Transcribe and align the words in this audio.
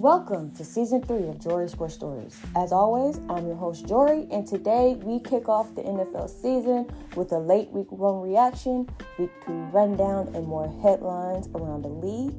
Welcome 0.00 0.52
to 0.52 0.64
season 0.64 1.02
three 1.02 1.28
of 1.28 1.38
Jory 1.38 1.68
Sports 1.68 1.92
Stories. 1.92 2.40
As 2.56 2.72
always, 2.72 3.18
I'm 3.28 3.46
your 3.46 3.54
host 3.54 3.86
Jory, 3.86 4.26
and 4.30 4.46
today 4.46 4.94
we 5.02 5.20
kick 5.20 5.46
off 5.46 5.74
the 5.74 5.82
NFL 5.82 6.30
season 6.30 6.90
with 7.16 7.32
a 7.32 7.38
late 7.38 7.68
week 7.68 7.92
one 7.92 8.22
reaction, 8.22 8.88
week 9.18 9.30
two 9.44 9.52
rundown, 9.52 10.34
and 10.34 10.46
more 10.46 10.72
headlines 10.82 11.48
around 11.54 11.82
the 11.82 11.88
league. 11.88 12.34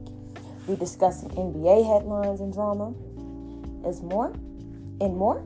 We 0.66 0.76
discuss 0.76 1.24
NBA 1.24 1.86
headlines 1.86 2.42
and 2.42 2.52
drama, 2.52 2.96
as 3.88 4.02
more, 4.02 4.32
and 5.00 5.16
more. 5.16 5.38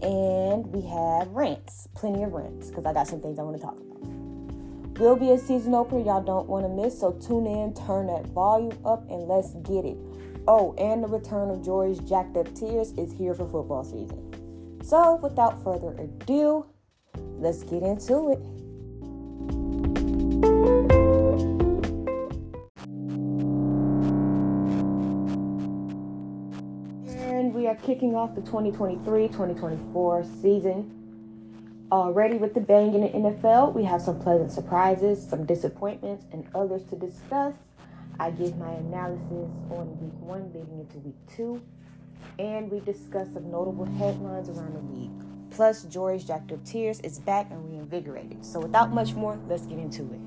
And 0.00 0.66
we 0.72 0.80
have 0.80 1.28
rants, 1.28 1.88
plenty 1.94 2.22
of 2.22 2.32
rants, 2.32 2.70
because 2.70 2.86
I 2.86 2.94
got 2.94 3.06
some 3.06 3.20
things 3.20 3.38
I 3.38 3.42
want 3.42 3.56
to 3.58 3.62
talk 3.62 3.76
about. 3.76 4.98
Will 4.98 5.16
be 5.16 5.32
a 5.32 5.38
season 5.38 5.74
opener 5.74 6.00
y'all 6.00 6.24
don't 6.24 6.48
want 6.48 6.64
to 6.64 6.70
miss, 6.70 6.98
so 6.98 7.12
tune 7.12 7.44
in, 7.46 7.74
turn 7.74 8.06
that 8.06 8.24
volume 8.28 8.78
up, 8.86 9.06
and 9.10 9.28
let's 9.28 9.52
get 9.56 9.84
it. 9.84 9.98
Oh, 10.48 10.76
and 10.78 11.02
the 11.02 11.08
return 11.08 11.50
of 11.50 11.64
Jory's 11.64 11.98
Jacked 11.98 12.36
Up 12.36 12.46
Tiers 12.54 12.92
is 12.92 13.12
here 13.12 13.34
for 13.34 13.48
football 13.48 13.82
season. 13.82 14.80
So, 14.84 15.16
without 15.16 15.64
further 15.64 15.90
ado, 15.98 16.66
let's 17.16 17.64
get 17.64 17.82
into 17.82 18.30
it. 18.30 18.38
And 27.08 27.52
we 27.52 27.66
are 27.66 27.74
kicking 27.74 28.14
off 28.14 28.36
the 28.36 28.42
2023 28.42 29.26
2024 29.26 30.24
season. 30.40 30.92
Already 31.90 32.36
with 32.36 32.54
the 32.54 32.60
bang 32.60 32.94
in 32.94 33.00
the 33.00 33.08
NFL, 33.08 33.74
we 33.74 33.82
have 33.82 34.00
some 34.00 34.20
pleasant 34.20 34.52
surprises, 34.52 35.28
some 35.28 35.44
disappointments, 35.44 36.24
and 36.30 36.46
others 36.54 36.84
to 36.90 36.96
discuss. 36.96 37.54
I 38.18 38.30
give 38.30 38.56
my 38.56 38.70
analysis 38.70 39.50
on 39.70 39.98
week 40.00 40.14
one 40.20 40.50
leading 40.54 40.80
into 40.80 40.98
week 40.98 41.16
two, 41.36 41.60
and 42.38 42.70
we 42.70 42.80
discuss 42.80 43.30
some 43.34 43.50
notable 43.50 43.84
headlines 43.84 44.48
around 44.48 44.74
the 44.74 44.80
week. 44.80 45.10
Plus, 45.50 45.82
Jory's 45.84 46.24
Jacked 46.24 46.50
Up 46.52 46.64
Tiers 46.64 47.00
is 47.00 47.18
back 47.18 47.50
and 47.50 47.70
reinvigorated. 47.70 48.42
So, 48.44 48.60
without 48.60 48.90
much 48.90 49.12
more, 49.12 49.38
let's 49.48 49.66
get 49.66 49.78
into 49.78 50.02
it. 50.02 50.20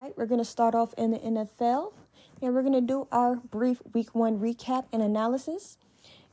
Right, 0.00 0.16
we're 0.16 0.26
going 0.26 0.40
to 0.40 0.44
start 0.44 0.74
off 0.74 0.94
in 0.96 1.10
the 1.10 1.18
NFL, 1.18 1.92
and 2.40 2.54
we're 2.54 2.62
going 2.62 2.72
to 2.72 2.80
do 2.80 3.06
our 3.12 3.36
brief 3.36 3.82
week 3.92 4.14
one 4.14 4.38
recap 4.38 4.86
and 4.94 5.02
analysis. 5.02 5.76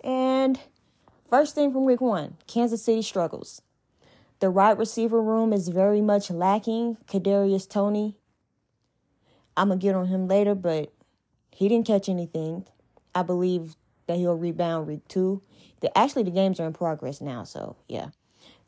And 0.01 0.57
first 1.29 1.53
thing 1.53 1.73
from 1.73 1.83
week 1.83 1.99
one 1.99 2.37
Kansas 2.47 2.81
City 2.81 3.01
struggles. 3.01 3.61
The 4.43 4.51
wide 4.51 4.77
receiver 4.77 5.21
room 5.21 5.53
is 5.53 5.69
very 5.69 6.01
much 6.01 6.29
lacking. 6.29 6.97
Kadarius 7.07 7.65
Toney. 7.65 8.17
I'm 9.55 9.69
gonna 9.69 9.79
get 9.79 9.95
on 9.95 10.07
him 10.07 10.27
later, 10.27 10.53
but 10.53 10.91
he 11.49 11.69
didn't 11.69 11.87
catch 11.87 12.09
anything. 12.09 12.65
I 13.15 13.23
believe 13.23 13.77
that 14.07 14.17
he'll 14.17 14.35
rebound 14.35 14.87
week 14.87 15.07
two. 15.07 15.41
The, 15.79 15.97
actually, 15.97 16.23
the 16.23 16.31
games 16.31 16.59
are 16.59 16.67
in 16.67 16.73
progress 16.73 17.21
now, 17.21 17.45
so 17.45 17.77
yeah. 17.87 18.07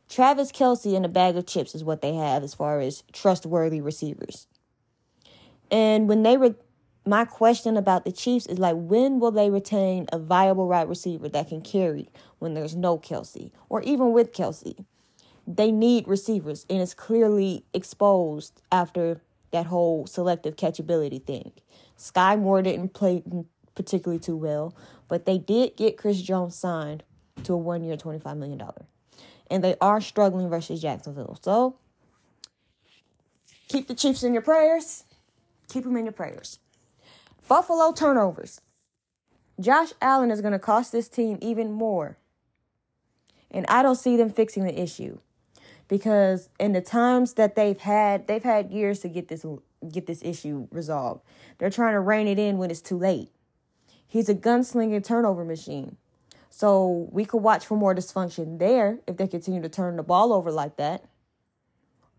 Travis 0.08 0.50
Kelce 0.50 0.96
and 0.96 1.06
a 1.06 1.10
bag 1.10 1.36
of 1.36 1.46
chips 1.46 1.76
is 1.76 1.84
what 1.84 2.02
they 2.02 2.14
have 2.14 2.42
as 2.42 2.54
far 2.54 2.80
as 2.80 3.04
trustworthy 3.12 3.82
receivers. 3.82 4.48
And 5.70 6.08
when 6.08 6.24
they 6.24 6.38
were, 6.38 6.56
my 7.06 7.26
question 7.26 7.76
about 7.76 8.06
the 8.06 8.14
Chiefs 8.14 8.46
is 8.46 8.60
like, 8.60 8.78
when 8.78 9.20
will 9.20 9.32
they 9.32 9.50
retain 9.50 10.06
a 10.14 10.20
viable 10.20 10.70
wide 10.70 10.88
receiver 10.88 11.28
that 11.28 11.50
can 11.50 11.60
carry 11.60 12.08
when 12.40 12.54
there's 12.54 12.78
no 12.78 12.98
Kelce 12.98 13.52
or 13.68 13.82
even 13.82 14.14
with 14.14 14.32
Kelce? 14.32 14.86
They 15.48 15.72
need 15.72 16.08
receivers, 16.08 16.66
and 16.70 16.82
it's 16.82 16.94
clearly 16.94 17.66
exposed 17.74 18.62
after 18.72 19.22
that 19.52 19.68
whole 19.68 20.08
selective 20.08 20.56
catchability 20.56 21.24
thing. 21.24 21.52
Skyy 21.98 22.40
Moore 22.40 22.62
didn't 22.62 22.94
play 22.94 23.24
particularly 23.76 24.20
too 24.20 24.36
well, 24.36 24.76
but 25.08 25.26
they 25.26 25.38
did 25.38 25.76
get 25.76 25.98
Chris 25.98 26.22
Jones 26.22 26.56
signed 26.56 27.04
to 27.44 27.54
a 27.54 27.58
one 27.58 27.84
year, 27.84 27.96
$25 27.96 28.38
million. 28.38 28.62
And 29.52 29.64
they 29.64 29.76
are 29.80 30.02
struggling 30.02 30.50
versus 30.50 30.82
Jacksonville. 30.82 31.38
So 31.42 31.78
keep 33.68 33.88
the 33.88 33.94
Chiefs 33.94 34.24
in 34.24 34.34
your 34.34 34.42
prayers. 34.42 35.04
Keep 35.70 35.84
them 35.84 35.98
in 35.98 36.06
your 36.06 36.14
prayers. 36.14 36.60
Buffalo 37.48 37.92
turnovers. 37.92 38.62
Josh 39.60 39.94
Allen 40.02 40.32
is 40.32 40.42
going 40.42 40.54
to 40.54 40.60
cost 40.60 40.92
this 40.92 41.08
team 41.08 41.38
even 41.42 41.72
more. 41.72 42.18
And 43.52 43.66
I 43.70 43.84
don't 43.84 43.96
see 43.96 44.18
them 44.18 44.30
fixing 44.30 44.64
the 44.64 44.82
issue 44.82 45.20
because 45.88 46.50
in 46.60 46.74
the 46.74 46.82
times 46.82 47.34
that 47.34 47.56
they've 47.56 47.80
had, 47.80 48.28
they've 48.28 48.44
had 48.44 48.72
years 48.72 49.00
to 49.02 49.10
get 49.10 49.28
this 49.28 49.46
get 49.92 50.08
this 50.08 50.24
issue 50.24 50.68
resolved. 50.72 51.22
They're 51.58 51.70
trying 51.70 51.94
to 51.94 52.00
rein 52.00 52.28
it 52.28 52.40
in 52.40 52.58
when 52.58 52.72
it's 52.72 52.82
too 52.82 52.98
late. 52.98 53.30
He's 54.08 54.30
a 54.30 54.36
gunslinging 54.36 55.04
turnover 55.04 55.46
machine. 55.46 55.98
So 56.50 57.10
we 57.12 57.26
could 57.26 57.44
watch 57.44 57.66
for 57.66 57.78
more 57.78 57.94
dysfunction 57.94 58.60
there 58.60 59.00
if 59.08 59.18
they 59.18 59.28
continue 59.28 59.62
to 59.62 59.70
turn 59.70 59.98
the 59.98 60.04
ball 60.04 60.32
over 60.32 60.52
like 60.52 60.78
that. 60.78 61.04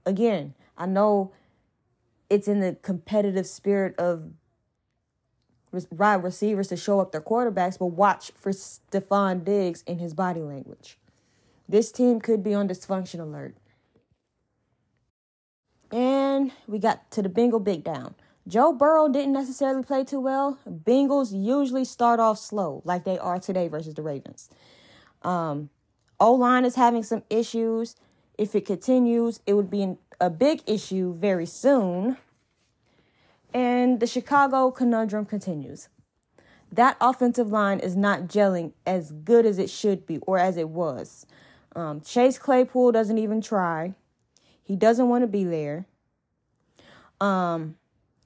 Again, 0.05 0.55
I 0.77 0.87
know 0.87 1.33
it's 2.29 2.47
in 2.47 2.61
the 2.61 2.77
competitive 2.83 3.47
spirit 3.47 3.95
of 3.99 4.31
wide 5.91 6.23
receivers 6.23 6.69
to 6.69 6.77
show 6.77 7.01
up 7.01 7.13
their 7.13 7.21
quarterbacks, 7.21 7.79
but 7.79 7.87
watch 7.87 8.31
for 8.35 8.53
Stefon 8.53 9.45
Diggs 9.45 9.83
in 9.87 9.99
his 9.99 10.15
body 10.15 10.41
language. 10.41 10.99
This 11.69 11.91
team 11.91 12.21
could 12.21 12.43
be 12.43 12.55
on 12.55 12.69
dysfunction 12.69 13.21
alert. 13.21 13.55
And 15.91 16.53
we 16.67 16.79
got 16.79 17.11
to 17.13 17.23
the 17.23 17.29
Bengal 17.29 17.61
big 17.61 17.85
down. 17.85 18.15
Joe 18.49 18.73
Burrow 18.73 19.09
didn't 19.09 19.33
necessarily 19.33 19.83
play 19.83 20.05
too 20.05 20.21
well. 20.21 20.59
Bengals 20.69 21.33
usually 21.33 21.85
start 21.85 22.21
off 22.21 22.39
slow, 22.39 22.81
like 22.85 23.05
they 23.05 23.19
are 23.19 23.41
today 23.41 23.67
versus 23.67 23.95
the 23.95 24.03
Ravens. 24.03 24.49
Um, 25.23 25.71
O 26.21 26.33
line 26.33 26.65
is 26.65 26.77
having 26.77 27.03
some 27.03 27.25
issues. 27.29 27.97
If 28.39 28.55
it 28.55 28.65
continues, 28.65 29.41
it 29.47 29.55
would 29.55 29.71
be 29.71 29.97
a 30.21 30.31
big 30.31 30.63
issue 30.67 31.13
very 31.15 31.47
soon. 31.47 32.17
And 33.53 33.99
the 33.99 34.07
Chicago 34.07 34.71
conundrum 34.71 35.27
continues. 35.27 35.89
That 36.71 36.97
offensive 37.01 37.49
line 37.49 37.81
is 37.81 37.97
not 37.97 38.23
gelling 38.23 38.73
as 38.87 39.13
good 39.13 39.47
as 39.47 39.59
it 39.59 39.71
should 39.71 40.07
be 40.07 40.19
or 40.19 40.39
as 40.39 40.57
it 40.57 40.69
was. 40.69 41.27
Um, 41.77 42.01
Chase 42.01 42.39
Claypool 42.39 42.91
doesn't 42.93 43.19
even 43.19 43.41
try. 43.43 43.95
He 44.65 44.75
doesn't 44.75 45.09
want 45.09 45.23
to 45.23 45.29
be 45.29 45.45
there. 45.45 45.87
Um, 47.21 47.77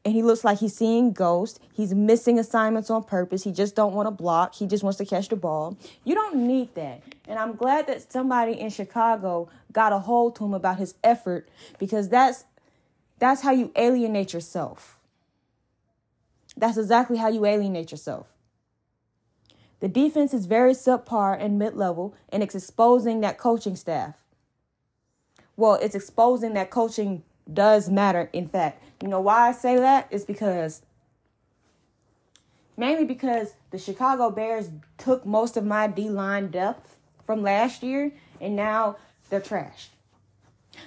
and 0.05 0.15
he 0.15 0.23
looks 0.23 0.45
like 0.45 0.59
he's 0.59 0.75
seeing 0.75 1.13
ghosts. 1.13 1.59
He's 1.73 1.93
missing 1.93 2.39
assignments 2.39 2.89
on 2.89 3.05
purpose. 3.05 3.45
He 3.45 3.53
just 3.53 3.75
don't 3.75 3.93
want 3.93 4.07
to 4.07 4.11
block. 4.11 4.55
He 4.55 4.67
just 4.67 4.83
wants 4.83 4.97
to 4.99 5.05
catch 5.05 5.29
the 5.29 5.37
ball. 5.37 5.77
You 6.05 6.15
don't 6.15 6.47
need 6.47 6.75
that. 6.77 7.03
And 7.27 7.39
I'm 7.39 7.55
glad 7.55 7.89
that 7.89 8.11
somebody 8.11 8.53
in 8.53 8.71
Chicago 8.71 9.51
got 9.73 9.93
a 9.93 9.99
hold 9.99 10.37
to 10.37 10.45
him 10.45 10.55
about 10.55 10.79
his 10.79 10.95
effort 11.05 11.49
because 11.79 12.09
that's 12.09 12.45
that's 13.19 13.43
how 13.43 13.51
you 13.51 13.71
alienate 13.77 14.33
yourself. 14.33 14.99
That's 16.57 16.79
exactly 16.79 17.19
how 17.19 17.29
you 17.29 17.45
alienate 17.45 17.91
yourself. 17.91 18.27
The 19.81 19.89
defense 19.89 20.35
is 20.35 20.45
very 20.45 20.73
subpar 20.73 21.43
and 21.43 21.59
mid 21.59 21.75
level, 21.75 22.15
and 22.29 22.43
it's 22.43 22.55
exposing 22.55 23.21
that 23.21 23.39
coaching 23.39 23.77
staff. 23.77 24.15
Well, 25.57 25.75
it's 25.75 25.95
exposing 25.95 26.53
that 26.55 26.71
coaching 26.71 27.23
does 27.53 27.89
matter, 27.89 28.29
in 28.33 28.47
fact. 28.47 28.83
You 29.03 29.09
know 29.09 29.21
why 29.21 29.49
I 29.49 29.53
say 29.53 29.77
that? 29.77 30.07
Is 30.11 30.25
because 30.25 30.83
mainly 32.77 33.05
because 33.05 33.55
the 33.71 33.79
Chicago 33.79 34.31
Bears 34.31 34.69
took 34.99 35.25
most 35.25 35.57
of 35.57 35.65
my 35.65 35.87
D 35.87 36.11
line 36.11 36.51
depth 36.51 36.97
from 37.25 37.43
last 37.43 37.83
year, 37.83 38.13
and 38.39 38.55
now 38.55 38.97
they're 39.31 39.41
trashed. 39.41 39.89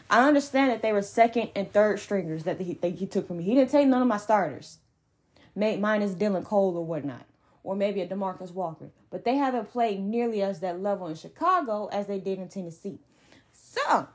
I 0.10 0.28
understand 0.28 0.70
that 0.70 0.82
they 0.84 0.94
were 0.94 1.02
second 1.02 1.50
and 1.56 1.72
third 1.72 2.00
stringers 2.00 2.44
that 2.44 2.60
he, 2.60 2.76
that 2.76 2.96
he 2.96 3.08
took 3.08 3.28
from 3.28 3.38
me. 3.38 3.44
He 3.44 3.56
didn't 3.56 3.72
take 3.72 3.88
none 3.88 4.02
of 4.04 4.08
my 4.08 4.18
starters, 4.18 4.78
minus 5.56 6.12
Dylan 6.12 6.44
Cole 6.44 6.78
or 6.78 6.86
whatnot 6.86 7.26
or 7.64 7.76
maybe 7.76 8.02
a 8.02 8.08
Demarcus 8.08 8.52
Walker. 8.52 8.90
But 9.10 9.24
they 9.24 9.36
haven't 9.36 9.72
played 9.72 10.00
nearly 10.00 10.42
as 10.42 10.60
that 10.60 10.82
level 10.82 11.08
in 11.08 11.16
Chicago 11.16 11.88
as 11.92 12.08
they 12.08 12.20
did 12.20 12.40
in 12.40 12.50
Tennessee. 12.50 13.00
So, 13.52 14.08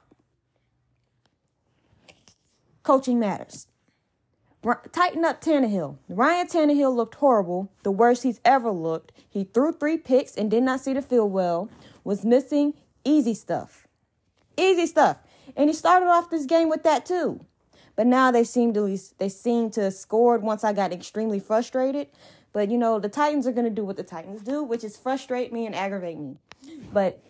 coaching 2.82 3.18
matters. 3.18 3.66
Tighten 4.92 5.24
up 5.24 5.40
Tannehill. 5.40 5.98
Ryan 6.08 6.46
Tannehill 6.46 6.94
looked 6.94 7.14
horrible, 7.16 7.70
the 7.84 7.92
worst 7.92 8.24
he's 8.24 8.40
ever 8.44 8.70
looked. 8.70 9.12
He 9.28 9.44
threw 9.44 9.72
three 9.72 9.96
picks 9.96 10.36
and 10.36 10.50
did 10.50 10.64
not 10.64 10.80
see 10.80 10.92
the 10.92 11.02
field 11.02 11.32
well, 11.32 11.70
was 12.04 12.24
missing 12.24 12.74
easy 13.04 13.34
stuff. 13.34 13.86
Easy 14.56 14.86
stuff. 14.86 15.18
And 15.56 15.70
he 15.70 15.74
started 15.74 16.06
off 16.06 16.30
this 16.30 16.44
game 16.44 16.68
with 16.68 16.82
that 16.82 17.06
too. 17.06 17.44
But 17.94 18.06
now 18.06 18.30
they 18.30 18.44
seem 18.44 18.74
to 18.74 18.96
they 19.18 19.28
seem 19.28 19.70
to 19.72 19.82
have 19.82 19.94
scored 19.94 20.42
once 20.42 20.62
I 20.62 20.72
got 20.72 20.92
extremely 20.92 21.40
frustrated. 21.40 22.08
But 22.52 22.70
you 22.70 22.78
know, 22.78 22.98
the 22.98 23.08
Titans 23.08 23.46
are 23.46 23.52
gonna 23.52 23.70
do 23.70 23.84
what 23.84 23.96
the 23.96 24.02
Titans 24.02 24.42
do, 24.42 24.62
which 24.62 24.84
is 24.84 24.96
frustrate 24.96 25.52
me 25.52 25.66
and 25.66 25.74
aggravate 25.74 26.18
me. 26.18 26.36
But 26.92 27.22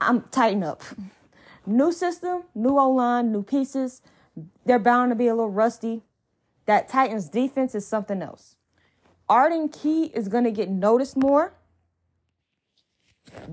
I'm 0.00 0.22
tighten 0.30 0.62
up. 0.62 0.82
New 1.66 1.92
system, 1.92 2.44
new 2.54 2.78
O 2.78 2.90
line, 2.90 3.32
new 3.32 3.42
pieces. 3.42 4.02
They're 4.64 4.78
bound 4.78 5.10
to 5.10 5.14
be 5.14 5.26
a 5.26 5.34
little 5.34 5.50
rusty. 5.50 6.02
that 6.66 6.88
Titans 6.88 7.28
defense 7.28 7.74
is 7.74 7.86
something 7.86 8.22
else. 8.22 8.54
Arden 9.28 9.68
Key 9.68 10.04
is 10.06 10.28
to 10.28 10.50
get 10.50 10.68
noticed 10.68 11.16
more. 11.16 11.54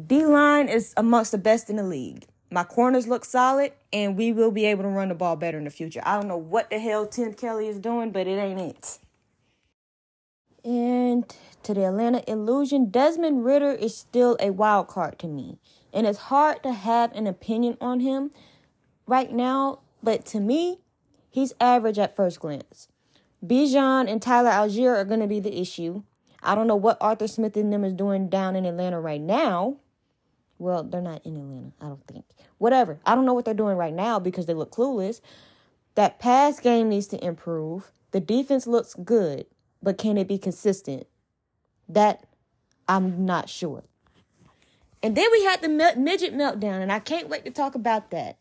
D 0.06 0.25
line 0.25 0.68
is 0.68 0.94
amongst 0.97 1.31
the 1.31 1.38
best 1.38 1.69
in 1.69 1.75
the 1.75 1.83
league. 1.83 2.25
My 2.50 2.63
corners 2.63 3.07
look 3.07 3.25
solid, 3.25 3.73
and 3.91 4.15
we 4.15 4.31
will 4.31 4.51
be 4.51 4.65
able 4.65 4.83
to 4.83 4.89
run 4.89 5.09
the 5.09 5.15
ball 5.15 5.35
better 5.35 5.57
in 5.57 5.65
the 5.65 5.69
future. 5.69 6.01
I 6.06 6.15
don't 6.15 6.27
know 6.27 6.38
what 6.38 6.69
the 6.69 6.80
hell 6.80 7.06
Tim 7.06 7.33
Kelly 7.33 7.68
is 7.68 7.77
doing, 7.77 8.12
but 8.12 8.25
it 8.25 8.38
ain't 8.38 8.59
it. 8.59 9.00
And 10.68 11.34
to 11.64 11.74
the 11.74 11.86
Atlanta 11.86 12.30
Illusion, 12.30 12.90
Desmond 12.90 13.46
Ridder 13.46 13.72
is 13.72 13.96
still 13.96 14.36
a 14.38 14.50
wild 14.50 14.90
card 14.90 15.18
to 15.19 15.28
me. 15.28 15.60
And 15.94 16.06
it's 16.06 16.19
hard 16.19 16.62
to 16.64 16.74
have 16.74 17.14
an 17.14 17.25
opinion 17.25 17.78
on 17.80 18.02
him 18.02 18.31
right 19.06 19.31
now, 19.31 19.80
but 20.04 20.25
to 20.25 20.42
me, 20.42 20.80
he's 21.30 21.54
average 21.62 21.98
at 21.98 22.18
first 22.18 22.42
glance. 22.42 22.90
Bijan 23.46 24.12
and 24.12 24.22
Tyler 24.22 24.50
Allgeier 24.50 24.94
are 24.94 25.06
going 25.06 25.22
to 25.22 25.28
be 25.28 25.40
the 25.40 25.58
issue. 25.58 26.04
I 26.44 26.54
don't 26.54 26.68
know 26.68 26.75
what 26.75 26.98
Arthur 27.00 27.30
Smith 27.30 27.56
and 27.56 27.72
them 27.72 27.86
is 27.86 27.94
doing 27.94 28.28
down 28.28 28.58
in 28.58 28.66
Atlanta 28.66 29.00
right 29.00 29.22
now. 29.22 29.78
Well, 30.60 30.84
they're 30.84 31.00
not 31.00 31.25
in 31.25 31.38
Atlanta, 31.38 31.72
I 31.80 31.86
don't 31.86 32.06
think. 32.08 32.25
Whatever. 32.58 33.00
I 33.06 33.16
don't 33.16 33.25
know 33.25 33.34
what 33.34 33.46
they're 33.46 33.54
doing 33.54 33.78
right 33.78 33.94
now 33.94 34.19
because 34.19 34.48
they 34.48 34.54
look 34.54 34.72
clueless. 34.72 35.22
That 35.96 36.19
pass 36.19 36.60
game 36.60 36.90
needs 36.90 37.08
to 37.08 37.25
improve. 37.25 37.90
The 38.12 38.19
defense 38.19 38.68
looks 38.68 38.96
good, 38.96 39.46
but 39.81 39.97
can 39.97 40.18
it 40.18 40.27
be 40.27 40.38
consistent? 40.38 41.07
That 41.89 42.25
I'm 42.88 43.25
not 43.25 43.50
sure. 43.50 43.83
And 45.03 45.15
then 45.15 45.27
we 45.31 45.44
had 45.44 45.62
the 45.62 45.69
midget 45.69 46.33
meltdown, 46.33 46.81
and 46.81 46.91
I 46.91 47.00
can't 47.00 47.29
wait 47.29 47.45
to 47.45 47.51
talk 47.51 47.75
about 47.75 48.12
that. 48.12 48.38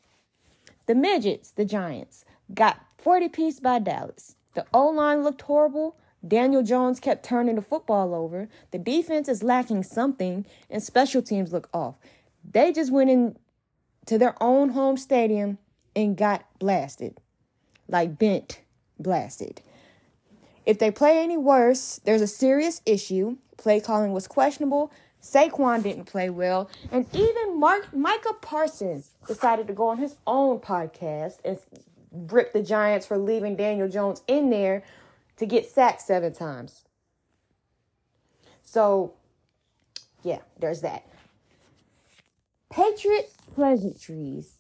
The 0.87 0.95
midgets, 0.95 1.51
the 1.51 1.65
Giants, 1.65 2.25
got 2.55 2.81
40 2.99 3.29
piece 3.29 3.61
by 3.61 3.79
Dallas. 3.79 4.37
The 4.55 4.65
O 4.73 4.89
line 4.89 5.23
looked 5.23 5.43
horrible. 5.43 5.97
Daniel 6.27 6.63
Jones 6.63 6.99
kept 6.99 7.25
turning 7.25 7.57
the 7.57 7.63
football 7.63 8.15
over. 8.15 8.49
The 8.71 8.79
defense 8.79 9.29
is 9.29 9.43
lacking 9.43 9.83
something, 9.83 10.47
and 10.71 10.83
special 10.83 11.23
teams 11.23 11.53
look 11.53 11.69
off. 11.75 11.97
They 12.49 12.73
just 12.73 12.91
went 12.91 13.11
in 13.11 13.37
to 14.07 14.19
their 14.19 14.35
own 14.43 14.71
home 14.71 14.97
stadium 14.97 15.59
and 15.95 16.17
got 16.17 16.47
blasted. 16.59 17.21
Like 17.89 18.19
bent 18.19 18.63
blasted. 18.99 19.61
If 20.67 20.81
they 20.81 20.91
play 20.91 21.23
any 21.23 21.37
worse, 21.37 22.01
there's 22.05 22.21
a 22.21 22.27
serious 22.27 22.83
issue. 22.85 23.37
Play 23.57 23.81
calling 23.81 24.13
was 24.13 24.27
questionable. 24.27 24.93
Saquon 25.23 25.83
didn't 25.83 26.05
play 26.05 26.29
well. 26.29 26.69
And 26.91 27.07
even 27.15 27.59
Mark 27.59 27.95
Micah 27.95 28.35
Parsons 28.41 29.13
decided 29.27 29.69
to 29.69 29.73
go 29.73 29.89
on 29.89 29.99
his 29.99 30.17
own 30.27 30.59
podcast 30.59 31.39
and 31.45 31.59
rip 32.33 32.53
the 32.53 32.63
Giants 32.63 33.07
for 33.07 33.17
leaving 33.17 33.57
Daniel 33.57 33.89
Jones 33.89 34.23
in 34.27 34.51
there 34.51 34.83
to 35.37 35.47
get 35.47 35.71
sacked 35.71 36.03
seven 36.03 36.33
times. 36.33 36.83
So, 38.63 39.15
yeah, 40.23 40.41
there's 40.59 40.81
that. 40.81 41.07
Patriot 42.71 43.33
pleasantries. 43.55 44.55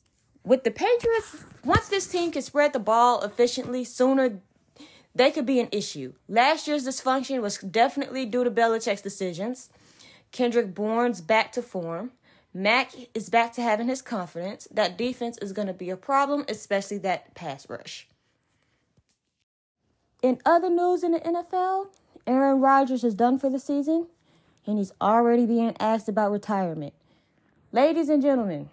With 0.45 0.63
the 0.63 0.71
Patriots, 0.71 1.45
once 1.65 1.89
this 1.89 2.07
team 2.07 2.31
can 2.31 2.43
spread 2.43 2.73
the 2.73 2.79
ball 2.79 3.23
efficiently 3.23 3.83
sooner, 3.83 4.41
they 5.17 5.31
could 5.31 5.47
be 5.47 5.61
an 5.61 5.69
issue. 5.73 6.13
Last 6.29 6.69
year's 6.69 6.87
dysfunction 6.87 7.41
was 7.41 7.59
definitely 7.59 8.27
due 8.27 8.45
to 8.45 8.51
Belichick's 8.51 9.03
decisions. 9.03 9.71
Kendrick 10.31 10.75
Bourne's 10.75 11.21
back 11.21 11.53
to 11.53 11.63
form. 11.63 12.13
Mac 12.53 12.93
is 13.15 13.29
back 13.29 13.53
to 13.55 13.63
having 13.63 13.89
his 13.89 14.03
confidence. 14.03 14.69
That 14.71 14.97
defense 14.97 15.39
is 15.39 15.53
going 15.53 15.69
to 15.69 15.75
be 15.75 15.91
a 15.91 15.97
problem, 15.97 16.45
especially 16.49 16.99
that 16.99 17.35
pass 17.35 17.69
rush. 17.69 18.09
In 20.23 20.39
other 20.45 20.71
news 20.71 21.03
in 21.05 21.13
the 21.13 21.21
NFL, 21.21 21.89
Aaron 22.27 22.61
Rodgers 22.61 23.05
is 23.05 23.15
done 23.15 23.39
for 23.39 23.51
the 23.51 23.59
season 23.59 24.09
and 24.67 24.79
he's 24.79 24.93
already 25.01 25.47
being 25.47 25.77
asked 25.79 26.09
about 26.09 26.33
retirement. 26.33 26.93
Ladies 27.73 28.09
and 28.09 28.23
gentlemen, 28.23 28.69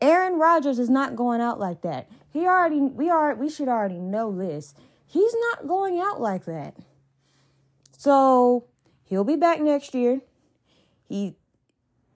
Aaron 0.00 0.38
Rodgers 0.38 0.78
is 0.78 0.88
not 0.88 1.16
going 1.16 1.40
out 1.40 1.60
like 1.60 1.82
that. 1.82 2.08
He 2.32 2.46
already 2.46 2.80
we 2.80 3.10
are 3.10 3.34
we 3.34 3.48
should 3.48 3.68
already 3.68 3.98
know 3.98 4.36
this. 4.36 4.74
He's 5.14 5.34
not 5.52 5.68
going 5.68 6.00
out 6.00 6.20
like 6.20 6.44
that. 6.46 6.74
So, 7.96 8.64
he'll 9.04 9.22
be 9.22 9.36
back 9.36 9.60
next 9.60 9.94
year. 9.94 10.20
He 11.08 11.36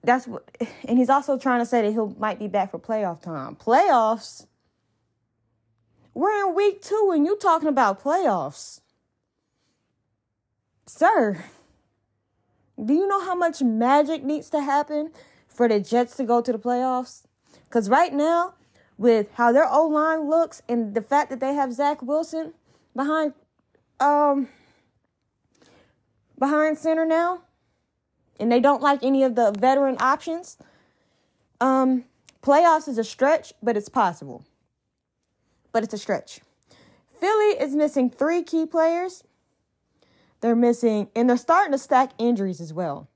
that's 0.03 0.27
what 0.27 0.43
and 0.85 0.97
he's 0.97 1.09
also 1.09 1.37
trying 1.37 1.61
to 1.61 1.65
say 1.65 1.81
that 1.81 1.91
he 1.91 2.19
might 2.19 2.39
be 2.39 2.49
back 2.49 2.71
for 2.71 2.77
playoff 2.77 3.21
time. 3.21 3.55
Playoffs? 3.55 4.47
We're 6.13 6.49
in 6.49 6.55
week 6.55 6.81
two 6.81 7.13
and 7.15 7.25
you 7.25 7.37
talking 7.37 7.69
about 7.69 8.03
playoffs. 8.03 8.81
Sir, 10.85 11.45
do 12.83 12.93
you 12.93 13.07
know 13.07 13.23
how 13.23 13.35
much 13.35 13.61
magic 13.61 14.25
needs 14.25 14.49
to 14.49 14.59
happen 14.59 15.11
for 15.47 15.69
the 15.69 15.79
Jets 15.79 16.17
to 16.17 16.25
go 16.25 16.41
to 16.41 16.51
the 16.51 16.59
playoffs? 16.59 17.23
Because 17.69 17.89
right 17.89 18.11
now, 18.11 18.55
with 18.97 19.27
how 19.35 19.53
their 19.53 19.69
O 19.69 19.87
line 19.87 20.29
looks 20.29 20.61
and 20.67 20.93
the 20.95 21.01
fact 21.01 21.29
that 21.29 21.39
they 21.39 21.53
have 21.53 21.71
Zach 21.71 22.01
Wilson 22.01 22.55
behind 22.99 23.33
um 24.01 24.49
behind 26.37 26.77
center 26.77 27.05
now, 27.05 27.41
and 28.39 28.51
they 28.51 28.59
don't 28.59 28.81
like 28.81 29.03
any 29.03 29.23
of 29.23 29.35
the 29.35 29.51
veteran 29.57 29.95
options, 30.01 30.57
um, 31.61 32.03
playoffs 32.43 32.89
is 32.89 32.97
a 32.97 33.03
stretch, 33.03 33.53
but 33.63 33.77
it's 33.77 33.87
possible. 33.87 34.43
But 35.71 35.83
it's 35.83 35.93
a 35.93 35.97
stretch. 35.97 36.41
Philly 37.19 37.61
is 37.63 37.73
missing 37.73 38.09
three 38.09 38.43
key 38.43 38.65
players. 38.65 39.23
They're 40.41 40.55
missing, 40.55 41.09
and 41.15 41.29
they're 41.29 41.37
starting 41.37 41.71
to 41.71 41.77
stack 41.77 42.11
injuries 42.17 42.59
as 42.59 42.73
well. 42.73 43.07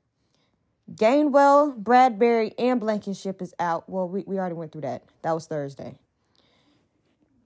Gainwell, 0.94 1.76
Bradbury, 1.76 2.54
and 2.58 2.80
Blankenship 2.80 3.42
is 3.42 3.54
out. 3.60 3.90
Well, 3.90 4.08
we, 4.08 4.24
we 4.28 4.38
already 4.38 4.56
went 4.56 4.72
through 4.72 4.82
that. 4.82 5.04
That 5.24 5.34
was 5.34 5.46
Thursday. 5.48 5.96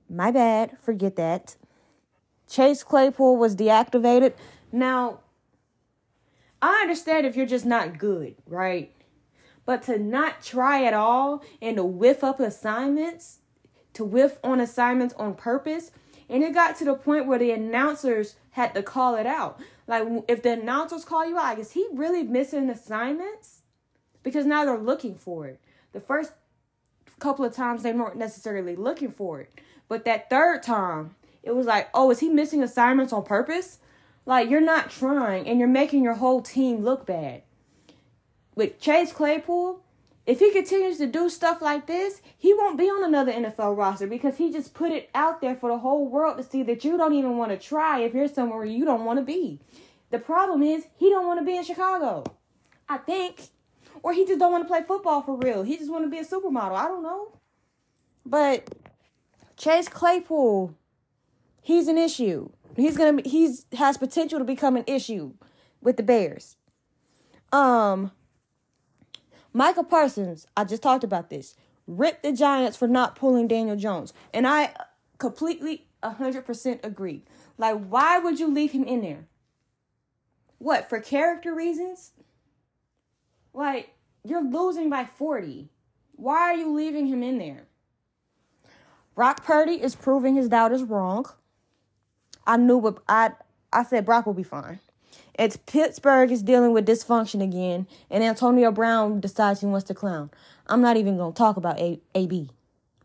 My 0.10 0.32
bad. 0.32 0.78
Forget 0.82 1.16
that. 1.18 1.56
Chase 2.50 2.84
Claypool 2.84 3.38
was 3.38 3.56
deactivated. 3.56 4.34
Now, 4.72 5.20
I 6.62 6.82
understand 6.82 7.26
if 7.26 7.36
you're 7.36 7.46
just 7.46 7.66
not 7.66 7.98
good, 7.98 8.36
right? 8.48 8.92
But 9.66 9.84
to 9.84 10.00
not 10.00 10.42
try 10.42 10.86
at 10.86 10.94
all 10.94 11.44
and 11.62 11.78
to 11.78 11.84
whiff 11.84 12.24
up 12.24 12.40
assignments, 12.40 13.40
to 13.94 14.04
whiff 14.04 14.40
on 14.44 14.60
assignments 14.60 15.14
on 15.16 15.36
purpose, 15.36 15.92
and 16.30 16.44
it 16.44 16.54
got 16.54 16.76
to 16.78 16.86
the 16.86 16.96
point 16.96 17.28
where 17.28 17.40
the 17.40 17.52
announcers 17.52 18.36
had 18.52 18.74
to 18.76 18.84
call 18.84 19.16
it 19.16 19.26
out. 19.26 19.60
Like, 19.88 20.08
if 20.28 20.42
the 20.42 20.54
announcers 20.54 21.06
call 21.06 21.28
you 21.28 21.38
out, 21.38 21.60
is 21.60 21.72
he 21.72 21.88
really 21.94 22.24
missing 22.24 22.70
assignments? 22.70 23.62
Because 24.24 24.46
now 24.46 24.66
they're 24.66 24.78
looking 24.78 25.16
for 25.16 25.48
it. 25.48 25.60
The 25.94 26.02
first 26.02 26.34
couple 27.20 27.46
of 27.46 27.56
times 27.56 27.84
they 27.84 27.94
weren't 27.94 28.18
necessarily 28.18 28.76
looking 28.76 29.12
for 29.12 29.42
it. 29.42 29.52
But 29.88 30.06
that 30.06 30.30
third 30.30 30.64
time, 30.64 31.16
it 31.48 31.56
was 31.56 31.66
like, 31.66 31.90
oh, 31.94 32.12
is 32.12 32.20
he 32.20 32.30
missing 32.30 32.62
assignments 32.62 33.14
on 33.14 33.24
purpose? 33.24 33.80
Like 34.26 34.50
you're 34.50 34.62
not 34.62 34.92
trying 34.92 35.48
and 35.48 35.60
you're 35.60 35.68
making 35.68 36.04
your 36.04 36.16
whole 36.16 36.42
team 36.42 36.84
look 36.84 37.06
bad. 37.06 37.44
With 38.56 38.80
Chase 38.80 39.14
Claypool, 39.14 39.82
if 40.26 40.40
he 40.40 40.52
continues 40.52 40.98
to 40.98 41.08
do 41.08 41.30
stuff 41.30 41.62
like 41.62 41.88
this, 41.88 42.22
he 42.38 42.54
won't 42.54 42.78
be 42.78 42.90
on 42.90 43.04
another 43.04 43.32
NFL 43.32 43.78
roster 43.78 44.08
because 44.08 44.38
he 44.38 44.52
just 44.52 44.74
put 44.74 44.92
it 44.92 45.10
out 45.16 45.40
there 45.40 45.56
for 45.56 45.70
the 45.70 45.78
whole 45.78 46.10
world 46.10 46.38
to 46.38 46.44
see 46.44 46.64
that 46.64 46.84
you 46.84 46.98
don't 46.98 47.14
even 47.14 47.38
want 47.38 47.52
to 47.52 47.58
try 47.58 48.02
if 48.02 48.14
you're 48.14 48.28
somewhere 48.28 48.66
you 48.66 48.84
don't 48.84 49.06
want 49.06 49.20
to 49.20 49.26
be. 49.26 49.62
The 50.10 50.20
problem 50.20 50.62
is 50.64 50.86
he 50.98 51.10
don't 51.10 51.28
want 51.28 51.40
to 51.40 51.46
be 51.46 51.56
in 51.56 51.64
Chicago. 51.64 52.26
I 52.90 52.98
think. 52.98 53.50
Or 54.04 54.14
he 54.14 54.26
just 54.26 54.40
don't 54.40 54.52
want 54.52 54.64
to 54.64 54.68
play 54.68 54.84
football 54.86 55.22
for 55.22 55.38
real. 55.38 55.64
He 55.64 55.78
just 55.78 55.92
want 55.92 56.06
to 56.06 56.10
be 56.10 56.20
a 56.20 56.26
supermodel. 56.26 56.76
I 56.76 56.88
don't 56.88 57.04
know. 57.04 57.32
But 58.26 58.70
Chase 59.56 59.88
Claypool, 59.88 60.76
he's 61.68 61.90
an 61.90 61.98
issue. 61.98 62.50
He's 62.78 62.98
gonna 62.98 63.22
be, 63.22 63.30
he's 63.30 63.66
has 63.74 63.98
potential 63.98 64.40
to 64.40 64.46
become 64.46 64.78
an 64.78 64.86
issue 64.88 65.34
with 65.82 65.98
the 65.98 66.04
Bears. 66.04 66.56
Um 67.52 68.12
Micah 69.52 69.84
Parsons, 69.84 70.48
I 70.56 70.64
just 70.64 70.82
talked 70.82 71.04
about 71.04 71.30
this. 71.30 71.56
Ripped 71.86 72.24
the 72.24 72.32
Giants 72.32 72.78
for 72.78 72.88
not 72.88 73.18
pulling 73.18 73.50
Daniel 73.50 73.76
Jones. 73.76 74.14
And 74.34 74.48
I 74.48 74.74
completely 75.18 75.88
100% 76.04 76.86
agree. 76.86 77.26
Like 77.58 77.86
why 77.88 78.18
would 78.18 78.40
you 78.40 78.48
leave 78.48 78.72
him 78.72 78.86
in 78.86 79.02
there? 79.02 79.28
What, 80.60 80.88
for 80.88 81.02
character 81.02 81.54
reasons? 81.54 82.14
Like 83.54 83.94
you're 84.24 84.44
losing 84.44 84.90
by 84.90 85.04
40. 85.04 85.68
Why 86.14 86.38
are 86.38 86.56
you 86.56 86.74
leaving 86.74 87.08
him 87.08 87.22
in 87.22 87.40
there? 87.40 87.68
Brock 89.16 89.44
Purdy 89.44 89.82
is 89.82 89.96
proving 89.96 90.36
his 90.36 90.48
doubters 90.48 90.84
wrong. 90.84 91.26
I 92.48 92.58
knew 92.58 92.78
what 92.78 92.98
I 93.08 93.32
I 93.72 93.84
said 93.84 94.06
Brock 94.06 94.26
will 94.26 94.34
be 94.34 94.44
fine. 94.44 94.80
It's 95.38 95.58
Pittsburgh 95.58 96.32
is 96.32 96.42
dealing 96.42 96.72
with 96.72 96.88
dysfunction 96.88 97.44
again, 97.44 97.86
and 98.10 98.24
Antonio 98.24 98.72
Brown 98.72 99.20
decides 99.20 99.60
he 99.60 99.68
wants 99.68 99.86
to 99.88 99.94
clown. 99.94 100.32
I'm 100.66 100.82
not 100.82 100.98
even 100.98 101.18
to 101.18 101.32
talk 101.32 101.58
about 101.58 101.80
A- 101.80 102.00
AB. 102.16 102.50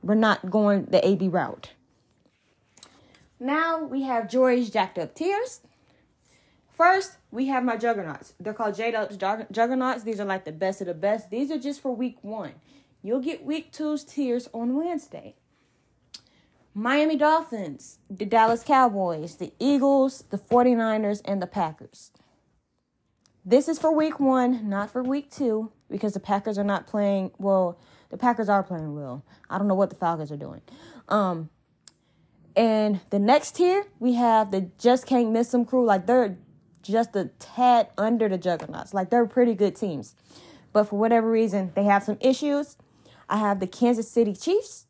We're 0.03 0.15
not 0.15 0.51
going 0.51 0.87
the 0.87 1.07
AB 1.07 1.29
route. 1.29 1.73
Now 3.39 3.85
we 3.85 4.03
have 4.03 4.31
Joy's 4.31 4.71
jacked 4.71 4.99
up 4.99 5.15
tiers. 5.15 5.61
First, 6.73 7.19
we 7.31 7.47
have 7.49 7.65
my 7.65 7.77
juggernauts. 7.77 8.35
They're 8.41 8.55
called 8.55 8.77
J 8.77 8.93
Dub's 8.93 9.17
juggernauts. 9.17 10.05
These 10.05 10.21
are 10.21 10.25
like 10.25 10.45
the 10.45 10.53
best 10.53 10.81
of 10.81 10.87
the 10.87 10.95
best. 10.95 11.29
These 11.31 11.51
are 11.51 11.59
just 11.59 11.81
for 11.81 11.95
week 11.95 12.17
one. 12.23 12.55
You'll 13.03 13.21
get 13.21 13.45
week 13.45 13.73
two's 13.73 14.05
tiers 14.05 14.49
on 14.55 14.75
Wednesday. 14.77 15.35
Miami 16.75 17.17
Dolphins, 17.17 17.99
the 18.09 18.25
Dallas 18.25 18.63
Cowboys, 18.63 19.37
the 19.37 19.53
Eagles, 19.59 20.25
the 20.31 20.39
49ers, 20.39 21.21
and 21.25 21.43
the 21.43 21.47
Packers. 21.47 22.11
This 23.45 23.69
is 23.69 23.79
for 23.79 23.95
week 23.95 24.19
one, 24.19 24.71
not 24.71 24.91
for 24.91 25.03
week 25.03 25.31
two, 25.31 25.71
because 25.91 26.15
the 26.15 26.21
Packers 26.21 26.57
are 26.57 26.65
not 26.65 26.87
playing 26.87 27.33
well. 27.39 27.79
The 28.09 28.17
Packers 28.17 28.49
are 28.49 28.63
playing 28.63 28.95
well. 28.95 29.25
I 29.51 29.59
don't 29.59 29.69
know 29.69 29.75
what 29.75 29.91
the 29.91 29.97
Falcons 29.97 30.33
are 30.33 30.37
doing. 30.37 30.63
Um, 31.09 31.51
and 32.57 33.01
the 33.11 33.19
next 33.19 33.57
tier, 33.57 33.85
we 33.99 34.15
have 34.15 34.51
the 34.51 34.71
Just 34.79 35.07
Can't 35.07 35.31
Miss 35.31 35.51
Them 35.51 35.65
crew. 35.65 35.85
Like 35.85 36.07
they're 36.07 36.39
just 36.83 37.15
a 37.17 37.27
tad 37.39 37.89
under 37.99 38.29
the 38.29 38.39
Juggernauts. 38.39 38.95
Like 38.95 39.11
they're 39.11 39.27
pretty 39.27 39.55
good 39.55 39.77
teams. 39.77 40.15
But 40.73 40.85
for 40.85 40.99
whatever 40.99 41.31
reason, 41.31 41.73
they 41.75 41.85
have 41.85 42.03
some 42.03 42.17
issues. 42.21 42.77
I 43.29 43.39
have 43.39 43.61
the 43.61 43.67
Kansas 43.67 44.11
City 44.11 44.35
Chiefs. 44.35 44.87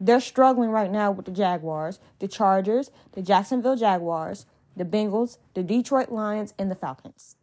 They're 0.00 0.20
struggling 0.20 0.70
right 0.70 0.90
now 0.90 1.10
with 1.10 1.26
the 1.26 1.32
Jaguars, 1.32 1.98
the 2.18 2.28
Chargers, 2.28 2.90
the 3.12 3.22
Jacksonville 3.22 3.76
Jaguars, 3.76 4.46
the 4.76 4.84
Bengals, 4.84 5.38
the 5.54 5.62
Detroit 5.62 6.10
Lions, 6.10 6.52
and 6.58 6.70
the 6.70 6.74
Falcons. 6.74 7.36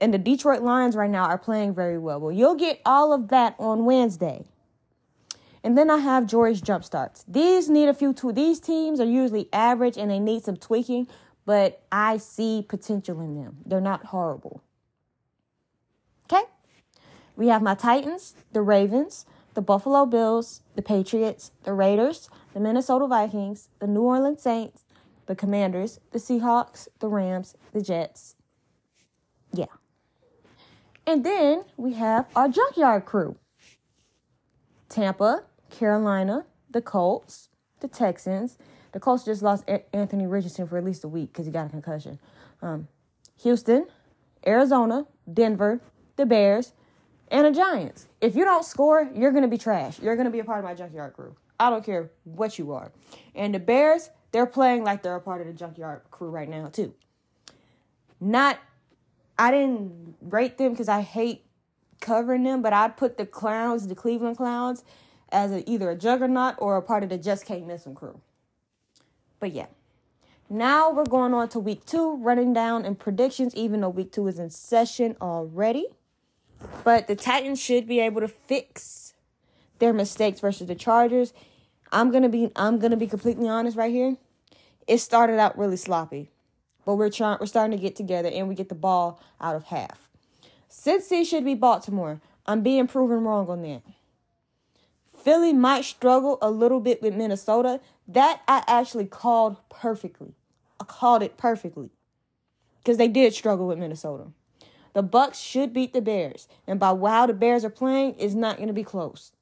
And 0.00 0.12
the 0.12 0.18
Detroit 0.18 0.60
Lions 0.60 0.94
right 0.94 1.10
now 1.10 1.24
are 1.24 1.38
playing 1.38 1.74
very 1.74 1.96
well. 1.96 2.20
Well, 2.20 2.32
you'll 2.32 2.54
get 2.54 2.80
all 2.84 3.14
of 3.14 3.28
that 3.28 3.54
on 3.58 3.86
Wednesday. 3.86 4.44
And 5.64 5.76
then 5.76 5.90
I 5.90 5.98
have 5.98 6.26
George 6.26 6.60
Jumpstarts. 6.60 7.24
These 7.26 7.68
need 7.68 7.88
a 7.88 7.94
few 7.94 8.12
too. 8.12 8.30
These 8.30 8.60
teams 8.60 9.00
are 9.00 9.06
usually 9.06 9.48
average 9.52 9.96
and 9.96 10.10
they 10.10 10.20
need 10.20 10.44
some 10.44 10.56
tweaking, 10.56 11.08
but 11.46 11.82
I 11.90 12.18
see 12.18 12.64
potential 12.68 13.20
in 13.20 13.34
them. 13.34 13.56
They're 13.64 13.80
not 13.80 14.04
horrible. 14.06 14.62
Okay? 16.24 16.44
We 17.36 17.48
have 17.48 17.62
my 17.62 17.74
Titans, 17.74 18.34
the 18.52 18.62
Ravens, 18.62 19.26
the 19.56 19.62
Buffalo 19.62 20.04
Bills, 20.04 20.60
the 20.74 20.82
Patriots, 20.82 21.50
the 21.64 21.72
Raiders, 21.72 22.28
the 22.52 22.60
Minnesota 22.60 23.06
Vikings, 23.06 23.70
the 23.80 23.86
New 23.86 24.02
Orleans 24.02 24.42
Saints, 24.42 24.84
the 25.24 25.34
Commanders, 25.34 25.98
the 26.12 26.18
Seahawks, 26.18 26.88
the 27.00 27.08
Rams, 27.08 27.56
the 27.72 27.80
Jets. 27.80 28.36
Yeah. 29.52 29.64
And 31.06 31.24
then 31.24 31.64
we 31.78 31.94
have 31.94 32.26
our 32.36 32.48
junkyard 32.50 33.06
crew 33.06 33.36
Tampa, 34.90 35.44
Carolina, 35.70 36.44
the 36.70 36.82
Colts, 36.82 37.48
the 37.80 37.88
Texans. 37.88 38.58
The 38.92 39.00
Colts 39.00 39.24
just 39.24 39.42
lost 39.42 39.64
Anthony 39.94 40.26
Richardson 40.26 40.68
for 40.68 40.76
at 40.76 40.84
least 40.84 41.02
a 41.02 41.08
week 41.08 41.32
because 41.32 41.46
he 41.46 41.52
got 41.52 41.66
a 41.66 41.70
concussion. 41.70 42.18
Um, 42.60 42.88
Houston, 43.42 43.86
Arizona, 44.46 45.06
Denver, 45.32 45.80
the 46.16 46.26
Bears, 46.26 46.74
and 47.28 47.46
the 47.46 47.50
Giants. 47.50 48.06
If 48.20 48.36
you 48.36 48.44
don't 48.44 48.64
score, 48.64 49.10
you're 49.14 49.32
going 49.32 49.42
to 49.42 49.48
be 49.48 49.58
trash. 49.58 49.98
You're 50.00 50.16
going 50.16 50.26
to 50.26 50.30
be 50.30 50.38
a 50.38 50.44
part 50.44 50.58
of 50.58 50.64
my 50.64 50.74
junkyard 50.74 51.14
crew. 51.14 51.34
I 51.58 51.70
don't 51.70 51.84
care 51.84 52.10
what 52.24 52.58
you 52.58 52.72
are. 52.72 52.92
And 53.34 53.54
the 53.54 53.58
Bears, 53.58 54.10
they're 54.32 54.46
playing 54.46 54.84
like 54.84 55.02
they're 55.02 55.16
a 55.16 55.20
part 55.20 55.40
of 55.40 55.46
the 55.46 55.52
junkyard 55.52 56.02
crew 56.10 56.30
right 56.30 56.48
now, 56.48 56.68
too. 56.68 56.94
Not, 58.20 58.58
I 59.38 59.50
didn't 59.50 60.14
rate 60.20 60.58
them 60.58 60.72
because 60.72 60.88
I 60.88 61.00
hate 61.00 61.44
covering 62.00 62.44
them, 62.44 62.62
but 62.62 62.72
I'd 62.72 62.96
put 62.96 63.18
the 63.18 63.26
Clowns, 63.26 63.86
the 63.88 63.94
Cleveland 63.94 64.36
Clowns, 64.36 64.84
as 65.30 65.50
a, 65.52 65.68
either 65.68 65.90
a 65.90 65.96
juggernaut 65.96 66.54
or 66.58 66.76
a 66.76 66.82
part 66.82 67.02
of 67.02 67.08
the 67.08 67.18
Just 67.18 67.46
Can't 67.46 67.66
Miss 67.66 67.84
Them 67.84 67.94
crew. 67.94 68.20
But 69.40 69.52
yeah. 69.52 69.66
Now 70.48 70.92
we're 70.92 71.04
going 71.04 71.34
on 71.34 71.48
to 71.50 71.58
week 71.58 71.84
two, 71.84 72.16
running 72.18 72.52
down 72.52 72.84
and 72.84 72.96
predictions, 72.98 73.54
even 73.56 73.80
though 73.80 73.88
week 73.88 74.12
two 74.12 74.28
is 74.28 74.38
in 74.38 74.50
session 74.50 75.16
already. 75.20 75.88
But 76.84 77.06
the 77.06 77.16
Titans 77.16 77.60
should 77.60 77.86
be 77.86 78.00
able 78.00 78.20
to 78.20 78.28
fix 78.28 79.14
their 79.78 79.92
mistakes 79.92 80.40
versus 80.40 80.66
the 80.66 80.74
Chargers. 80.74 81.32
I'm 81.92 82.10
gonna 82.10 82.28
be 82.28 82.50
I'm 82.56 82.78
gonna 82.78 82.96
be 82.96 83.06
completely 83.06 83.48
honest 83.48 83.76
right 83.76 83.92
here. 83.92 84.16
It 84.86 84.98
started 84.98 85.38
out 85.38 85.58
really 85.58 85.76
sloppy. 85.76 86.30
But 86.84 86.94
we're 86.94 87.10
trying 87.10 87.38
we're 87.40 87.46
starting 87.46 87.76
to 87.76 87.82
get 87.82 87.96
together 87.96 88.30
and 88.32 88.48
we 88.48 88.54
get 88.54 88.68
the 88.68 88.74
ball 88.74 89.20
out 89.40 89.56
of 89.56 89.64
half. 89.64 90.08
Cincy 90.70 91.26
should 91.26 91.44
be 91.44 91.54
Baltimore. 91.54 92.20
I'm 92.46 92.62
being 92.62 92.86
proven 92.86 93.24
wrong 93.24 93.48
on 93.48 93.62
that. 93.62 93.82
Philly 95.26 95.52
might 95.52 95.84
struggle 95.84 96.38
a 96.40 96.50
little 96.50 96.78
bit 96.80 97.02
with 97.02 97.14
Minnesota. 97.14 97.80
That 98.06 98.42
I 98.46 98.62
actually 98.68 99.06
called 99.06 99.56
perfectly. 99.68 100.34
I 100.78 100.84
called 100.84 101.22
it 101.22 101.36
perfectly. 101.36 101.90
Because 102.78 102.98
they 102.98 103.08
did 103.08 103.34
struggle 103.34 103.66
with 103.66 103.78
Minnesota. 103.78 104.28
The 104.96 105.04
Bucs 105.04 105.34
should 105.34 105.74
beat 105.74 105.92
the 105.92 106.00
Bears. 106.00 106.48
And 106.66 106.80
by 106.80 106.96
how 106.96 107.26
the 107.26 107.34
Bears 107.34 107.66
are 107.66 107.70
playing, 107.70 108.14
it's 108.18 108.32
not 108.32 108.56
going 108.56 108.68
to 108.68 108.72
be 108.72 108.82
close. 108.82 109.32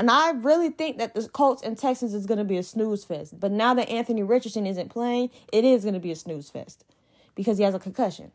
And 0.00 0.10
I 0.10 0.32
really 0.32 0.68
think 0.68 0.98
that 0.98 1.14
the 1.14 1.28
Colts 1.28 1.62
and 1.62 1.78
Texans 1.78 2.12
is 2.12 2.26
going 2.26 2.38
to 2.38 2.44
be 2.44 2.56
a 2.56 2.64
snooze 2.64 3.04
fest. 3.04 3.38
But 3.38 3.52
now 3.52 3.72
that 3.74 3.88
Anthony 3.88 4.24
Richardson 4.24 4.66
isn't 4.66 4.88
playing, 4.88 5.30
it 5.52 5.64
is 5.64 5.84
going 5.84 5.94
to 5.94 6.00
be 6.00 6.10
a 6.10 6.16
snooze 6.16 6.50
fest 6.50 6.84
because 7.36 7.58
he 7.58 7.62
has 7.62 7.76
a 7.76 7.78
concussion. 7.78 8.32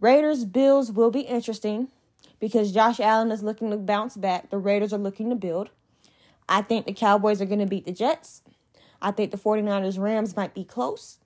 Raiders 0.00 0.46
Bills 0.46 0.90
will 0.90 1.10
be 1.10 1.20
interesting 1.20 1.88
because 2.40 2.72
Josh 2.72 2.98
Allen 2.98 3.30
is 3.30 3.42
looking 3.42 3.70
to 3.70 3.76
bounce 3.76 4.16
back. 4.16 4.48
The 4.48 4.56
Raiders 4.56 4.94
are 4.94 4.98
looking 4.98 5.28
to 5.28 5.36
build. 5.36 5.68
I 6.48 6.62
think 6.62 6.86
the 6.86 6.94
Cowboys 6.94 7.42
are 7.42 7.46
going 7.46 7.58
to 7.58 7.66
beat 7.66 7.84
the 7.84 7.92
Jets. 7.92 8.40
I 9.02 9.10
think 9.10 9.30
the 9.30 9.36
49ers 9.36 9.98
Rams 9.98 10.34
might 10.34 10.54
be 10.54 10.64
close. 10.64 11.18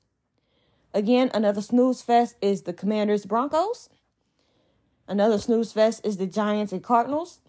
Again, 0.97 1.31
another 1.35 1.61
snooze 1.61 2.01
fest 2.01 2.37
is 2.41 2.63
the 2.63 2.73
Commanders 2.73 3.27
Broncos. 3.27 3.91
Another 5.07 5.37
snooze 5.37 5.71
fest 5.71 6.01
is 6.07 6.17
the 6.17 6.27
Giants 6.27 6.73
and 6.73 6.83
Cardinals. 6.83 7.41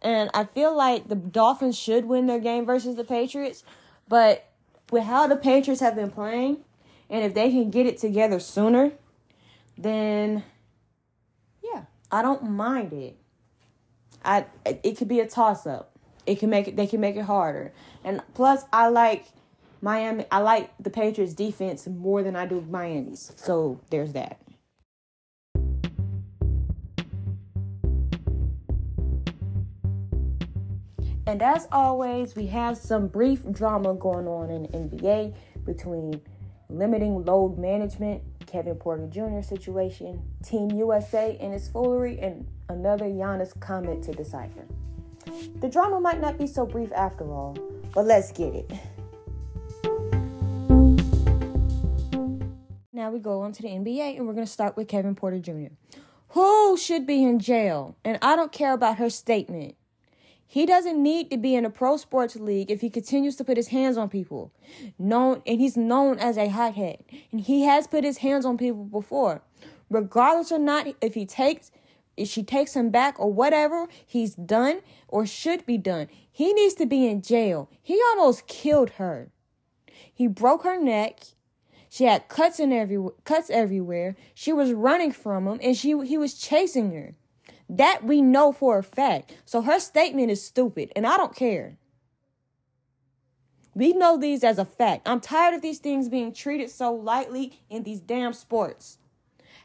And 0.00 0.30
I 0.32 0.44
feel 0.44 0.72
like 0.72 1.08
the 1.08 1.16
Dolphins 1.16 1.76
should 1.76 2.04
win 2.04 2.28
their 2.28 2.38
game 2.38 2.64
versus 2.64 2.94
the 2.94 3.02
Patriots. 3.02 3.64
But 4.06 4.48
with 4.92 5.02
how 5.02 5.26
the 5.26 5.34
Patriots 5.34 5.80
have 5.80 5.96
been 5.96 6.12
playing, 6.12 6.58
and 7.10 7.24
if 7.24 7.34
they 7.34 7.50
can 7.50 7.72
get 7.72 7.86
it 7.86 7.98
together 7.98 8.38
sooner, 8.38 8.92
then 9.76 10.44
yeah, 11.64 11.86
I 12.12 12.22
don't 12.22 12.48
mind 12.52 12.92
it. 12.92 13.16
I 14.24 14.46
it 14.64 14.96
could 14.96 15.08
be 15.08 15.18
a 15.18 15.26
toss 15.26 15.66
up. 15.66 15.98
It 16.24 16.38
can 16.38 16.50
make 16.50 16.68
it 16.68 16.76
they 16.76 16.86
can 16.86 17.00
make 17.00 17.16
it 17.16 17.24
harder. 17.24 17.72
And 18.04 18.22
plus 18.34 18.62
I 18.72 18.90
like 18.90 19.26
Miami 19.86 20.24
I 20.32 20.40
like 20.40 20.72
the 20.80 20.90
Patriots 20.90 21.32
defense 21.32 21.86
more 21.86 22.24
than 22.24 22.34
I 22.34 22.44
do 22.44 22.60
Miami's. 22.68 23.30
So 23.36 23.80
there's 23.88 24.14
that. 24.14 24.40
And 31.28 31.40
as 31.40 31.68
always, 31.70 32.34
we 32.34 32.46
have 32.46 32.76
some 32.76 33.06
brief 33.06 33.48
drama 33.52 33.94
going 33.94 34.26
on 34.26 34.50
in 34.50 34.66
NBA 34.66 35.32
between 35.64 36.20
limiting 36.68 37.24
load 37.24 37.56
management 37.56 38.24
Kevin 38.46 38.74
Porter 38.74 39.06
Jr. 39.06 39.40
situation, 39.42 40.20
Team 40.42 40.72
USA 40.72 41.38
and 41.40 41.54
its 41.54 41.68
foolery, 41.68 42.18
and 42.18 42.44
another 42.68 43.04
Giannis 43.04 43.58
comment 43.60 44.02
to 44.02 44.12
decipher. 44.12 44.66
The 45.60 45.68
drama 45.68 46.00
might 46.00 46.20
not 46.20 46.38
be 46.38 46.48
so 46.48 46.66
brief 46.66 46.90
after 46.90 47.32
all, 47.32 47.56
but 47.94 48.04
let's 48.04 48.32
get 48.32 48.52
it. 48.52 48.72
Now 52.96 53.10
we 53.10 53.18
go 53.18 53.42
on 53.42 53.52
to 53.52 53.60
the 53.60 53.68
NBA, 53.68 54.16
and 54.16 54.26
we're 54.26 54.32
going 54.32 54.46
to 54.46 54.50
start 54.50 54.74
with 54.74 54.88
Kevin 54.88 55.14
Porter 55.14 55.38
Jr., 55.38 55.74
who 56.28 56.78
should 56.78 57.06
be 57.06 57.22
in 57.22 57.38
jail. 57.38 57.94
And 58.02 58.18
I 58.22 58.36
don't 58.36 58.50
care 58.50 58.72
about 58.72 58.96
her 58.96 59.10
statement. 59.10 59.74
He 60.46 60.64
doesn't 60.64 61.02
need 61.02 61.30
to 61.30 61.36
be 61.36 61.54
in 61.54 61.66
a 61.66 61.70
pro 61.70 61.98
sports 61.98 62.36
league 62.36 62.70
if 62.70 62.80
he 62.80 62.88
continues 62.88 63.36
to 63.36 63.44
put 63.44 63.58
his 63.58 63.68
hands 63.68 63.98
on 63.98 64.08
people. 64.08 64.50
Known 64.98 65.42
and 65.46 65.60
he's 65.60 65.76
known 65.76 66.18
as 66.18 66.38
a 66.38 66.48
hothead. 66.48 67.04
And 67.32 67.42
he 67.42 67.64
has 67.64 67.86
put 67.86 68.02
his 68.02 68.18
hands 68.18 68.46
on 68.46 68.56
people 68.56 68.84
before. 68.84 69.42
Regardless 69.90 70.50
or 70.50 70.58
not 70.58 70.86
if 71.02 71.12
he 71.12 71.26
takes 71.26 71.70
if 72.16 72.28
she 72.28 72.42
takes 72.42 72.74
him 72.74 72.88
back 72.88 73.20
or 73.20 73.30
whatever 73.30 73.88
he's 74.06 74.34
done 74.34 74.80
or 75.06 75.26
should 75.26 75.66
be 75.66 75.76
done. 75.76 76.08
He 76.32 76.54
needs 76.54 76.72
to 76.76 76.86
be 76.86 77.06
in 77.06 77.20
jail. 77.20 77.68
He 77.82 78.00
almost 78.12 78.46
killed 78.46 78.92
her. 78.92 79.28
He 80.14 80.26
broke 80.28 80.62
her 80.62 80.80
neck. 80.80 81.20
She 81.88 82.04
had 82.04 82.28
cuts 82.28 82.60
in 82.60 82.72
every 82.72 82.98
cuts 83.24 83.50
everywhere. 83.50 84.16
She 84.34 84.52
was 84.52 84.72
running 84.72 85.12
from 85.12 85.46
him 85.46 85.60
and 85.62 85.76
she 85.76 85.98
he 86.06 86.18
was 86.18 86.34
chasing 86.34 86.92
her. 86.92 87.14
That 87.68 88.04
we 88.04 88.22
know 88.22 88.52
for 88.52 88.78
a 88.78 88.82
fact. 88.82 89.34
So 89.44 89.62
her 89.62 89.80
statement 89.80 90.30
is 90.30 90.44
stupid, 90.44 90.92
and 90.94 91.06
I 91.06 91.16
don't 91.16 91.34
care. 91.34 91.78
We 93.74 93.92
know 93.92 94.16
these 94.16 94.44
as 94.44 94.58
a 94.58 94.64
fact. 94.64 95.06
I'm 95.06 95.20
tired 95.20 95.54
of 95.54 95.62
these 95.62 95.80
things 95.80 96.08
being 96.08 96.32
treated 96.32 96.70
so 96.70 96.94
lightly 96.94 97.60
in 97.68 97.82
these 97.82 98.00
damn 98.00 98.32
sports. 98.32 98.98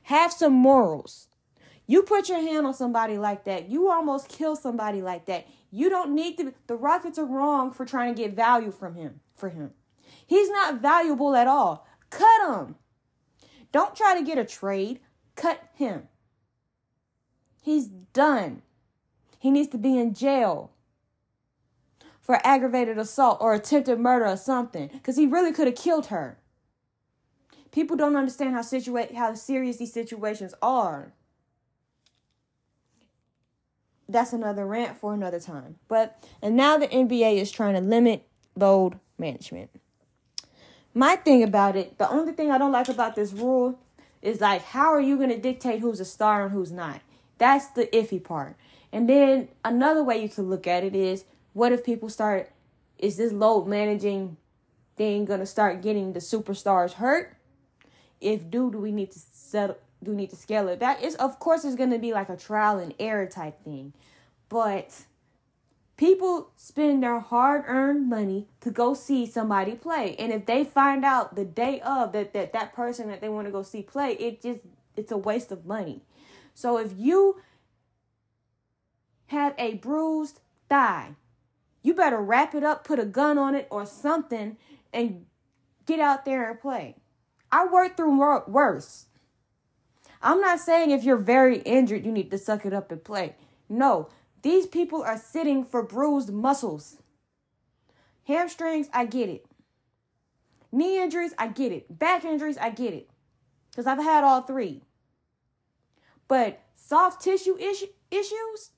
Have 0.03 0.33
some 0.33 0.53
morals. 0.53 1.29
You 1.87 2.03
put 2.03 2.27
your 2.27 2.41
hand 2.41 2.65
on 2.65 2.73
somebody 2.73 3.17
like 3.17 3.45
that. 3.45 3.69
You 3.69 3.89
almost 3.89 4.29
kill 4.29 4.55
somebody 4.55 5.01
like 5.01 5.25
that. 5.27 5.47
You 5.71 5.89
don't 5.89 6.15
need 6.15 6.37
to. 6.39 6.53
The 6.67 6.75
Rockets 6.75 7.19
are 7.19 7.25
wrong 7.25 7.71
for 7.71 7.85
trying 7.85 8.15
to 8.15 8.21
get 8.21 8.35
value 8.35 8.71
from 8.71 8.95
him. 8.95 9.21
For 9.35 9.49
him, 9.49 9.71
He's 10.27 10.49
not 10.49 10.81
valuable 10.81 11.35
at 11.35 11.47
all. 11.47 11.87
Cut 12.11 12.47
him. 12.47 12.75
Don't 13.71 13.95
try 13.95 14.15
to 14.15 14.23
get 14.23 14.37
a 14.37 14.45
trade. 14.45 14.99
Cut 15.35 15.63
him. 15.73 16.07
He's 17.61 17.87
done. 17.87 18.61
He 19.39 19.49
needs 19.49 19.69
to 19.69 19.77
be 19.79 19.97
in 19.97 20.13
jail 20.13 20.71
for 22.19 22.39
aggravated 22.45 22.97
assault 22.97 23.39
or 23.41 23.53
attempted 23.53 23.99
murder 23.99 24.27
or 24.27 24.37
something 24.37 24.89
because 24.93 25.17
he 25.17 25.25
really 25.25 25.51
could 25.51 25.67
have 25.67 25.75
killed 25.75 26.07
her. 26.07 26.37
People 27.71 27.97
don't 27.97 28.15
understand 28.15 28.53
how 28.53 28.61
situa- 28.61 29.15
how 29.15 29.33
serious 29.33 29.77
these 29.77 29.93
situations 29.93 30.53
are. 30.61 31.13
That's 34.07 34.33
another 34.33 34.65
rant 34.67 34.97
for 34.97 35.13
another 35.13 35.39
time. 35.39 35.77
But 35.87 36.23
and 36.41 36.55
now 36.55 36.77
the 36.77 36.87
NBA 36.87 37.37
is 37.37 37.49
trying 37.49 37.75
to 37.75 37.81
limit 37.81 38.27
load 38.55 38.99
management. 39.17 39.71
My 40.93 41.15
thing 41.15 41.43
about 41.43 41.75
it, 41.75 41.97
the 41.97 42.09
only 42.09 42.33
thing 42.33 42.51
I 42.51 42.57
don't 42.57 42.71
like 42.71 42.89
about 42.89 43.15
this 43.15 43.33
rule 43.33 43.79
is 44.21 44.41
like 44.41 44.63
how 44.63 44.93
are 44.93 45.01
you 45.01 45.17
going 45.17 45.29
to 45.29 45.37
dictate 45.37 45.79
who's 45.79 45.99
a 45.99 46.05
star 46.05 46.43
and 46.43 46.51
who's 46.51 46.71
not? 46.71 47.01
That's 47.37 47.67
the 47.67 47.87
iffy 47.87 48.23
part. 48.23 48.55
And 48.91 49.09
then 49.09 49.47
another 49.63 50.03
way 50.03 50.21
you 50.21 50.29
could 50.29 50.45
look 50.45 50.67
at 50.67 50.83
it 50.83 50.95
is 50.95 51.25
what 51.53 51.71
if 51.71 51.83
people 51.83 52.09
start 52.09 52.51
is 52.97 53.17
this 53.17 53.31
load 53.31 53.67
managing 53.67 54.37
thing 54.95 55.25
going 55.25 55.39
to 55.39 55.45
start 55.45 55.81
getting 55.81 56.13
the 56.13 56.19
superstars 56.19 56.93
hurt? 56.93 57.37
if 58.21 58.49
do 58.49 58.71
do 58.71 58.77
we 58.77 58.91
need 58.91 59.11
to 59.11 59.19
settle 59.33 59.77
do 60.03 60.11
we 60.11 60.17
need 60.17 60.29
to 60.29 60.35
scale 60.35 60.67
it 60.69 60.79
back? 60.79 60.99
It's 61.01 61.15
of 61.15 61.39
course 61.39 61.65
it's 61.65 61.75
gonna 61.75 61.99
be 61.99 62.13
like 62.13 62.29
a 62.29 62.37
trial 62.37 62.79
and 62.79 62.93
error 62.99 63.25
type 63.25 63.63
thing. 63.63 63.93
But 64.47 65.05
people 66.01 66.49
spend 66.55 67.03
their 67.03 67.19
hard 67.19 67.63
earned 67.67 68.09
money 68.09 68.47
to 68.59 68.71
go 68.71 68.95
see 68.95 69.23
somebody 69.23 69.75
play. 69.75 70.15
And 70.17 70.33
if 70.33 70.47
they 70.47 70.63
find 70.63 71.05
out 71.05 71.35
the 71.35 71.45
day 71.45 71.79
of 71.81 72.11
that 72.13 72.33
that, 72.33 72.53
that 72.53 72.73
person 72.73 73.07
that 73.09 73.21
they 73.21 73.29
want 73.29 73.45
to 73.45 73.51
go 73.51 73.61
see 73.61 73.83
play, 73.83 74.13
it 74.13 74.41
just 74.41 74.61
it's 74.97 75.11
a 75.11 75.17
waste 75.17 75.51
of 75.51 75.63
money. 75.63 76.01
So 76.55 76.79
if 76.79 76.91
you 76.97 77.39
have 79.27 79.53
a 79.59 79.75
bruised 79.75 80.39
thigh, 80.67 81.11
you 81.83 81.93
better 81.93 82.19
wrap 82.19 82.55
it 82.55 82.63
up, 82.63 82.83
put 82.83 82.97
a 82.97 83.05
gun 83.05 83.37
on 83.37 83.53
it 83.53 83.67
or 83.69 83.85
something, 83.85 84.57
and 84.91 85.27
get 85.85 85.99
out 85.99 86.25
there 86.25 86.49
and 86.49 86.59
play. 86.59 86.95
I 87.51 87.67
worked 87.67 87.97
through 87.97 88.17
worse. 88.47 89.05
I'm 90.19 90.41
not 90.41 90.59
saying 90.59 90.89
if 90.89 91.03
you're 91.03 91.17
very 91.17 91.59
injured, 91.59 92.07
you 92.07 92.11
need 92.11 92.31
to 92.31 92.39
suck 92.39 92.65
it 92.65 92.73
up 92.73 92.91
and 92.91 93.03
play. 93.03 93.35
No, 93.69 94.09
these 94.41 94.65
people 94.65 95.03
are 95.03 95.17
sitting 95.17 95.63
for 95.63 95.83
bruised 95.83 96.31
muscles. 96.31 96.97
Hamstrings, 98.27 98.89
I 98.93 99.05
get 99.05 99.29
it. 99.29 99.45
Knee 100.71 101.01
injuries, 101.01 101.33
I 101.37 101.47
get 101.47 101.71
it. 101.71 101.99
Back 101.99 102.23
injuries, 102.23 102.57
I 102.57 102.69
get 102.69 102.93
it. 102.93 103.09
Because 103.69 103.87
I've 103.87 104.01
had 104.01 104.23
all 104.23 104.41
three. 104.41 104.83
But 106.27 106.61
soft 106.75 107.21
tissue 107.21 107.57
issue, 107.57 107.87
issues, 108.09 108.71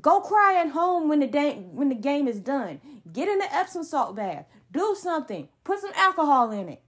go 0.00 0.20
cry 0.20 0.60
at 0.60 0.70
home 0.70 1.08
when 1.08 1.20
the, 1.20 1.26
when 1.72 1.88
the 1.88 1.94
game 1.94 2.28
is 2.28 2.40
done. 2.40 2.80
Get 3.10 3.28
in 3.28 3.38
the 3.38 3.52
Epsom 3.54 3.84
salt 3.84 4.14
bath. 4.16 4.46
Do 4.70 4.94
something. 4.98 5.48
Put 5.64 5.80
some 5.80 5.92
alcohol 5.96 6.50
in 6.52 6.68
it. 6.68 6.82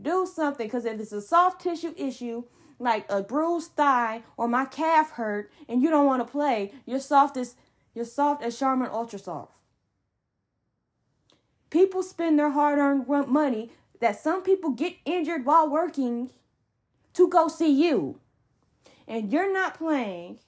Do 0.00 0.26
something 0.32 0.66
because 0.66 0.84
if 0.84 1.00
it's 1.00 1.12
a 1.12 1.20
soft 1.20 1.60
tissue 1.60 1.92
issue, 1.96 2.44
like 2.78 3.04
a 3.08 3.22
bruised 3.22 3.72
thigh 3.72 4.22
or 4.36 4.48
my 4.48 4.64
calf 4.64 5.12
hurt, 5.12 5.50
and 5.68 5.82
you 5.82 5.90
don't 5.90 6.06
want 6.06 6.24
to 6.24 6.30
play, 6.30 6.72
you're 6.86 7.00
soft 7.00 7.36
as 7.36 7.56
you're 7.94 8.04
soft 8.04 8.42
as 8.42 8.58
Charmin 8.58 8.88
Ultra 8.92 9.18
Soft. 9.18 9.58
People 11.70 12.02
spend 12.02 12.38
their 12.38 12.50
hard-earned 12.50 13.08
money 13.28 13.72
that 14.00 14.18
some 14.18 14.42
people 14.42 14.70
get 14.70 14.94
injured 15.04 15.44
while 15.44 15.68
working 15.68 16.30
to 17.14 17.28
go 17.28 17.48
see 17.48 17.70
you, 17.70 18.20
and 19.06 19.32
you're 19.32 19.52
not 19.52 19.76
playing, 19.76 20.38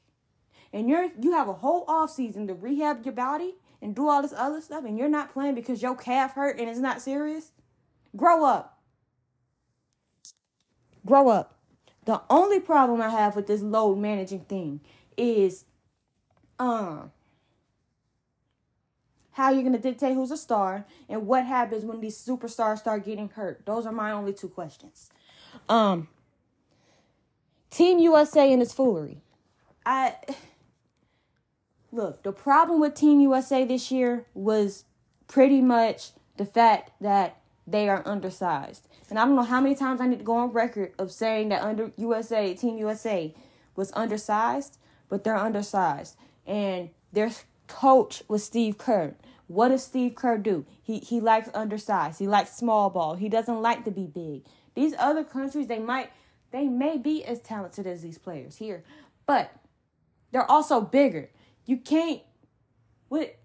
and 0.73 0.89
you're 0.89 1.09
you 1.21 1.33
have 1.33 1.49
a 1.49 1.55
whole 1.55 1.85
off 1.89 2.11
season 2.11 2.47
to 2.47 2.55
rehab 2.55 3.05
your 3.05 3.15
body 3.15 3.55
and 3.83 3.95
do 3.95 4.09
all 4.09 4.23
this 4.23 4.35
other 4.37 4.61
stuff 4.61 4.85
and 4.85 4.99
you're 4.99 5.09
not 5.09 5.33
playing 5.33 5.55
because 5.55 5.83
your 5.83 5.97
calf 5.97 6.35
hurt 6.35 6.59
and 6.59 6.69
it's 6.69 6.79
not 6.79 7.01
serious, 7.01 7.53
grow 8.17 8.45
up. 8.45 8.79
Grow 11.07 11.29
up. 11.29 11.60
The 12.05 12.21
only 12.31 12.61
problem 12.61 13.01
I 13.01 13.11
have 13.11 13.37
with 13.37 13.47
this 13.47 13.63
load 13.63 13.97
managing 13.99 14.41
thing 14.41 14.81
is 15.17 15.65
um 16.59 17.13
how 19.33 19.51
you're 19.51 19.63
going 19.63 19.73
to 19.73 19.79
dictate 19.79 20.15
who's 20.15 20.31
a 20.31 20.37
star 20.37 20.85
and 21.09 21.27
what 21.27 21.47
happens 21.47 21.85
when 21.85 22.01
these 22.01 22.17
superstars 22.19 22.79
start 22.79 23.05
getting 23.05 23.29
hurt. 23.29 23.65
Those 23.65 23.87
are 23.87 23.93
my 23.93 24.11
only 24.11 24.33
two 24.33 24.49
questions. 24.49 25.11
Um 25.69 26.09
Team 27.71 27.99
USA 28.01 28.53
and 28.53 28.61
its 28.61 28.75
foolery. 28.75 29.23
I 29.87 30.17
look, 31.93 32.23
the 32.23 32.33
problem 32.33 32.81
with 32.81 32.95
Team 32.95 33.21
USA 33.21 33.65
this 33.65 33.91
year 33.91 34.27
was 34.35 34.85
pretty 35.29 35.61
much 35.61 36.11
the 36.37 36.45
fact 36.45 36.93
that 37.01 37.40
they 37.67 37.89
are 37.89 38.03
undersized. 38.07 38.89
And 39.09 39.19
I 39.19 39.25
don't 39.25 39.37
know 39.37 39.43
how 39.43 39.61
many 39.61 39.75
times 39.75 40.01
I 40.01 40.07
need 40.07 40.19
to 40.19 40.25
go 40.25 40.37
on 40.37 40.53
record 40.53 40.93
of 40.99 41.13
saying 41.13 41.49
that 41.51 41.63
under 41.63 41.93
USA, 41.97 42.55
Team 42.55 42.79
USA 42.79 43.35
was 43.77 43.93
undersized, 43.95 44.79
but 45.09 45.25
they're 45.25 45.37
undersized. 45.37 46.17
And 46.47 46.91
their 47.13 47.31
coach 47.67 48.23
was 48.29 48.45
Steve 48.45 48.79
Kerr. 48.79 49.15
What 49.47 49.69
does 49.71 49.85
Steve 49.85 50.15
Kerr 50.15 50.39
do? 50.39 50.65
He 50.81 50.99
he 50.99 51.21
likes 51.21 51.49
undersized. 51.55 52.19
He 52.19 52.29
likes 52.29 52.57
small 52.57 52.89
ball. 52.91 53.17
He 53.17 53.29
doesn't 53.29 53.61
like 53.61 53.85
to 53.85 53.91
be 53.91 54.07
big. 54.07 54.45
These 54.75 54.95
other 54.99 55.25
countries, 55.25 55.67
they 55.67 55.81
might 55.81 56.11
they 56.53 56.69
may 56.69 56.99
be 56.99 57.25
as 57.25 57.41
talented 57.41 57.87
as 57.87 58.03
these 58.03 58.19
players 58.19 58.57
here, 58.57 58.85
but 59.27 59.53
they're 60.31 60.51
also 60.51 60.81
bigger. 60.81 61.31
You 61.67 61.79
can't. 61.79 62.23
What? 63.09 63.37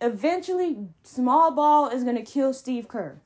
Eventually, 0.00 0.76
small 1.02 1.50
ball 1.50 1.88
is 1.88 2.04
gonna 2.04 2.22
kill 2.22 2.52
Steve 2.52 2.88
Kerr, 2.88 3.18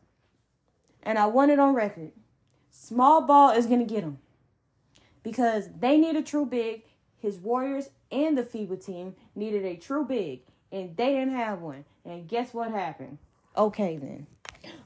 and 1.02 1.18
I 1.18 1.26
want 1.26 1.50
it 1.50 1.58
on 1.58 1.74
record. 1.74 2.12
Small 2.70 3.22
ball 3.22 3.50
is 3.50 3.66
gonna 3.66 3.84
get 3.84 4.04
him 4.04 4.18
because 5.22 5.68
they 5.78 5.96
need 5.96 6.16
a 6.16 6.22
true 6.22 6.46
big. 6.46 6.84
His 7.18 7.38
Warriors 7.38 7.90
and 8.10 8.38
the 8.38 8.42
FIBA 8.42 8.84
team 8.84 9.14
needed 9.34 9.64
a 9.64 9.76
true 9.76 10.04
big, 10.04 10.40
and 10.72 10.96
they 10.96 11.12
didn't 11.12 11.34
have 11.34 11.60
one. 11.60 11.84
And 12.04 12.28
guess 12.28 12.54
what 12.54 12.70
happened? 12.70 13.18
Okay 13.56 13.98
then. 13.98 14.26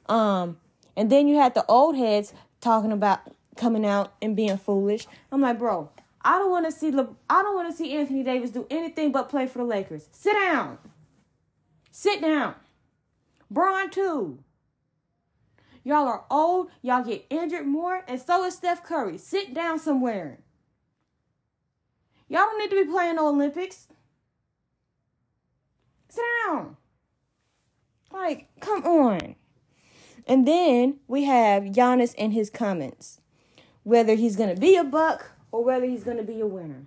Um, 0.07 0.59
and 0.97 1.11
then 1.11 1.29
you 1.29 1.37
had 1.37 1.55
the 1.55 1.64
old 1.66 1.97
heads 1.97 2.33
talking 2.61 2.92
about 2.92 3.20
coming 3.57 3.85
out 3.87 4.14
and 4.20 4.35
being 4.35 4.57
foolish. 4.57 5.07
I'm 5.31 5.40
like, 5.40 5.59
bro, 5.59 5.90
I 6.23 6.38
don't 6.38 6.51
want 6.51 6.66
to 6.66 6.73
see 6.73 6.90
Le- 6.90 7.14
I 7.29 7.42
don't 7.42 7.55
want 7.55 7.70
to 7.70 7.77
see 7.77 7.92
Anthony 7.92 8.23
Davis 8.23 8.51
do 8.51 8.66
anything 8.70 9.12
but 9.12 9.29
play 9.29 9.47
for 9.47 9.59
the 9.59 9.64
Lakers. 9.64 10.09
Sit 10.12 10.33
down. 10.33 10.79
Sit 11.96 12.20
down. 12.20 12.57
Bron 13.48 13.88
too. 13.88 14.40
Y'all 15.85 16.09
are 16.09 16.24
old. 16.28 16.70
Y'all 16.83 17.04
get 17.04 17.24
injured 17.30 17.68
more, 17.68 18.02
and 18.09 18.20
so 18.20 18.44
is 18.44 18.57
Steph 18.57 18.83
Curry. 18.83 19.16
Sit 19.16 19.54
down 19.54 19.78
somewhere. 19.78 20.40
Y'all 22.28 22.46
don't 22.46 22.59
need 22.59 22.70
to 22.70 22.85
be 22.85 22.90
playing 22.90 23.14
the 23.14 23.22
Olympics. 23.22 23.87
Sit 26.09 26.24
down. 26.48 26.76
Like, 28.11 28.48
come 28.59 28.83
on. 28.83 29.37
And 30.26 30.48
then 30.48 30.98
we 31.07 31.22
have 31.24 31.62
Giannis 31.62 32.12
and 32.18 32.33
his 32.33 32.50
comments. 32.50 33.20
Whether 33.85 34.16
he's 34.16 34.35
gonna 34.35 34.57
be 34.57 34.74
a 34.74 34.83
buck 34.83 35.30
or 35.52 35.62
whether 35.62 35.87
he's 35.87 36.02
going 36.02 36.16
to 36.16 36.24
be 36.24 36.40
a 36.40 36.46
winner. 36.46 36.87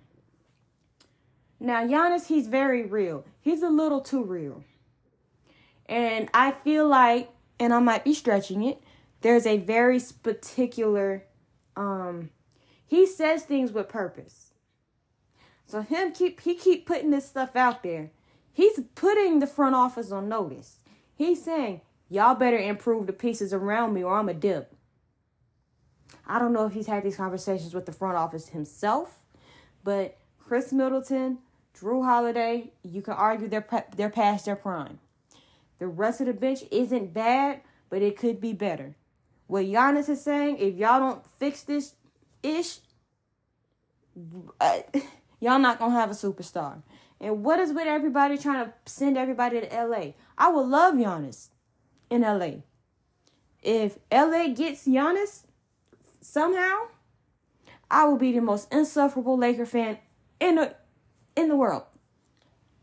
Now, 1.58 1.86
Giannis, 1.86 2.26
he's 2.26 2.46
very 2.46 2.84
real. 2.84 3.24
He's 3.40 3.62
a 3.62 3.70
little 3.70 4.02
too 4.02 4.22
real. 4.22 4.64
And 5.88 6.28
I 6.34 6.50
feel 6.50 6.86
like, 6.86 7.30
and 7.58 7.72
I 7.72 7.78
might 7.78 8.04
be 8.04 8.14
stretching 8.14 8.62
it, 8.62 8.82
there's 9.22 9.46
a 9.46 9.58
very 9.58 10.00
particular, 10.22 11.24
um, 11.76 12.30
he 12.86 13.06
says 13.06 13.42
things 13.42 13.72
with 13.72 13.88
purpose. 13.88 14.52
So 15.66 15.82
him 15.82 16.12
keep 16.12 16.40
he 16.40 16.54
keep 16.54 16.86
putting 16.86 17.10
this 17.10 17.28
stuff 17.28 17.54
out 17.54 17.82
there. 17.82 18.10
He's 18.52 18.80
putting 18.94 19.38
the 19.38 19.46
front 19.46 19.74
office 19.74 20.10
on 20.10 20.28
notice. 20.28 20.78
He's 21.14 21.44
saying, 21.44 21.82
y'all 22.08 22.34
better 22.34 22.58
improve 22.58 23.06
the 23.06 23.12
pieces 23.12 23.52
around 23.52 23.92
me 23.92 24.02
or 24.02 24.18
I'm 24.18 24.28
a 24.28 24.34
dip. 24.34 24.74
I 26.26 26.38
don't 26.38 26.52
know 26.52 26.66
if 26.66 26.72
he's 26.72 26.86
had 26.86 27.02
these 27.02 27.16
conversations 27.16 27.74
with 27.74 27.86
the 27.86 27.92
front 27.92 28.16
office 28.16 28.48
himself, 28.48 29.20
but 29.84 30.18
Khris 30.38 30.72
Middleton, 30.72 31.38
Jrue 31.78 32.04
Holiday, 32.04 32.72
you 32.82 33.02
can 33.02 33.14
argue 33.14 33.48
they're 33.48 33.84
they're 33.96 34.10
past 34.10 34.46
their 34.46 34.56
prime. 34.56 34.98
The 35.78 35.86
rest 35.86 36.20
of 36.20 36.26
the 36.26 36.32
bench 36.32 36.64
isn't 36.70 37.14
bad, 37.14 37.60
but 37.90 38.02
it 38.02 38.16
could 38.16 38.40
be 38.40 38.52
better. 38.52 38.96
What 39.46 39.64
Giannis 39.64 40.08
is 40.08 40.22
saying, 40.22 40.58
if 40.58 40.76
y'all 40.76 41.00
don't 41.00 41.26
fix 41.38 41.62
this 41.62 41.94
ish, 42.42 42.78
uh, 44.60 44.80
y'all 45.40 45.58
not 45.58 45.78
gonna 45.78 45.94
have 45.94 46.10
a 46.10 46.14
superstar. 46.14 46.82
And 47.20 47.42
what 47.42 47.58
is 47.58 47.72
with 47.72 47.86
everybody 47.86 48.38
trying 48.38 48.66
to 48.66 48.72
send 48.86 49.16
everybody 49.16 49.60
to 49.60 49.84
LA? 49.84 50.12
I 50.36 50.50
would 50.50 50.66
love 50.66 50.94
Giannis 50.94 51.48
in 52.10 52.22
LA. 52.22 52.62
If 53.62 53.98
LA 54.12 54.48
gets 54.48 54.86
Giannis 54.86 55.44
somehow, 56.20 56.86
I 57.90 58.04
will 58.04 58.18
be 58.18 58.32
the 58.32 58.40
most 58.40 58.72
insufferable 58.72 59.36
Laker 59.36 59.66
fan 59.66 59.98
in 60.40 60.56
the 60.56 60.74
in 61.36 61.48
the 61.48 61.56
world. 61.56 61.84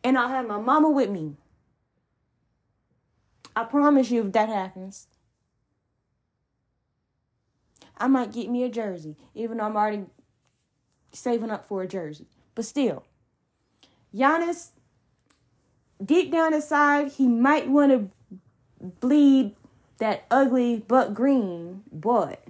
And 0.03 0.17
I'll 0.17 0.29
have 0.29 0.47
my 0.47 0.59
mama 0.59 0.89
with 0.89 1.09
me. 1.09 1.35
I 3.55 3.63
promise 3.63 4.11
you 4.11 4.25
if 4.25 4.33
that 4.33 4.49
happens. 4.49 5.07
I 7.97 8.07
might 8.07 8.33
get 8.33 8.49
me 8.49 8.63
a 8.63 8.69
jersey, 8.69 9.15
even 9.33 9.57
though 9.57 9.63
I'm 9.63 9.77
already 9.77 10.05
saving 11.13 11.51
up 11.51 11.65
for 11.65 11.81
a 11.81 11.87
jersey. 11.87 12.27
But 12.53 12.65
still, 12.65 13.05
Giannis, 14.13 14.69
deep 16.03 16.31
down 16.31 16.53
inside, 16.53 17.13
he 17.13 17.27
might 17.27 17.69
want 17.69 17.91
to 17.91 18.09
bleed 18.99 19.55
that 19.97 20.25
ugly 20.29 20.83
but 20.85 21.13
green 21.13 21.83
but 21.91 22.45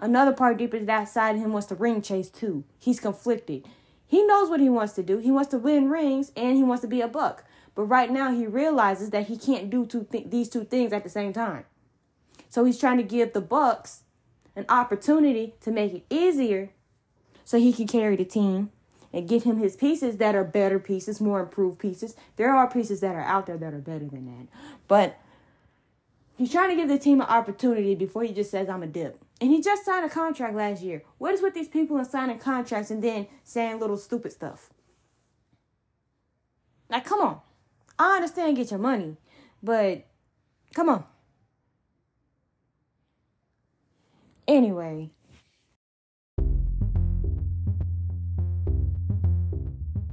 Another 0.00 0.32
part 0.32 0.56
deeper 0.56 0.78
that 0.78 1.10
side 1.10 1.36
of 1.36 1.42
him 1.42 1.52
wants 1.52 1.68
to 1.68 1.74
ring 1.74 2.00
chase 2.00 2.30
too. 2.30 2.64
He's 2.78 2.98
conflicted. 2.98 3.66
He 4.06 4.24
knows 4.24 4.48
what 4.48 4.58
he 4.58 4.70
wants 4.70 4.94
to 4.94 5.02
do. 5.02 5.18
He 5.18 5.30
wants 5.30 5.50
to 5.50 5.58
win 5.58 5.90
rings 5.90 6.32
and 6.34 6.56
he 6.56 6.62
wants 6.62 6.80
to 6.80 6.88
be 6.88 7.02
a 7.02 7.06
buck. 7.06 7.44
But 7.74 7.84
right 7.84 8.10
now 8.10 8.32
he 8.32 8.46
realizes 8.46 9.10
that 9.10 9.26
he 9.26 9.36
can't 9.36 9.70
do 9.70 9.86
two 9.86 10.06
th- 10.10 10.30
these 10.30 10.48
two 10.48 10.64
things 10.64 10.92
at 10.92 11.02
the 11.02 11.10
same 11.10 11.32
time. 11.32 11.64
So 12.48 12.64
he's 12.64 12.78
trying 12.78 12.98
to 12.98 13.02
give 13.02 13.32
the 13.32 13.40
Bucks 13.40 14.02
an 14.56 14.66
opportunity 14.68 15.54
to 15.60 15.70
make 15.70 15.94
it 15.94 16.04
easier 16.10 16.70
so 17.44 17.58
he 17.58 17.72
can 17.72 17.86
carry 17.86 18.16
the 18.16 18.24
team 18.24 18.70
and 19.12 19.28
get 19.28 19.44
him 19.44 19.58
his 19.58 19.76
pieces 19.76 20.18
that 20.18 20.34
are 20.34 20.44
better 20.44 20.78
pieces, 20.78 21.20
more 21.20 21.40
improved 21.40 21.78
pieces. 21.78 22.14
There 22.36 22.54
are 22.54 22.70
pieces 22.70 23.00
that 23.00 23.14
are 23.14 23.22
out 23.22 23.46
there 23.46 23.56
that 23.56 23.74
are 23.74 23.78
better 23.78 24.06
than 24.06 24.26
that. 24.26 24.48
But 24.86 25.18
he's 26.36 26.52
trying 26.52 26.70
to 26.70 26.76
give 26.76 26.88
the 26.88 26.98
team 26.98 27.20
an 27.20 27.26
opportunity 27.26 27.94
before 27.94 28.22
he 28.22 28.32
just 28.32 28.50
says, 28.50 28.68
I'm 28.68 28.82
a 28.82 28.86
dip. 28.86 29.20
And 29.40 29.50
he 29.50 29.60
just 29.60 29.84
signed 29.84 30.04
a 30.04 30.08
contract 30.08 30.54
last 30.54 30.82
year. 30.82 31.02
What 31.18 31.34
is 31.34 31.42
with 31.42 31.54
these 31.54 31.68
people 31.68 31.96
and 31.96 32.06
signing 32.06 32.38
contracts 32.38 32.90
and 32.90 33.02
then 33.02 33.26
saying 33.42 33.80
little 33.80 33.96
stupid 33.96 34.32
stuff? 34.32 34.70
Like, 36.88 37.04
come 37.04 37.20
on. 37.20 37.40
I 38.00 38.16
understand 38.16 38.56
get 38.56 38.70
your 38.70 38.80
money, 38.80 39.18
but 39.62 40.06
come 40.74 40.88
on. 40.88 41.04
Anyway. 44.48 45.10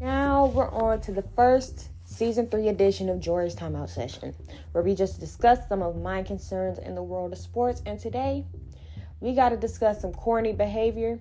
Now 0.02 0.47
we're 0.47 0.69
on 0.69 1.00
to 1.00 1.13
the 1.13 1.23
first 1.38 1.88
season 2.04 2.50
three 2.50 2.67
edition 2.67 3.08
of 3.08 3.21
Jory's 3.21 3.56
Timeout 3.56 3.88
Session, 3.89 4.36
where 4.73 4.84
we 4.84 4.93
just 4.93 5.21
discussed 5.21 5.69
some 5.69 5.82
of 5.82 5.95
my 5.95 6.23
concerns 6.23 6.80
in 6.80 6.93
the 6.93 7.02
world 7.02 7.32
of 7.32 7.38
sports. 7.38 7.82
And 7.86 7.97
today, 7.97 8.43
we 9.21 9.34
got 9.34 9.50
to 9.50 9.58
discuss 9.58 10.02
some 10.02 10.12
corny 10.12 10.52
behavior, 10.52 11.19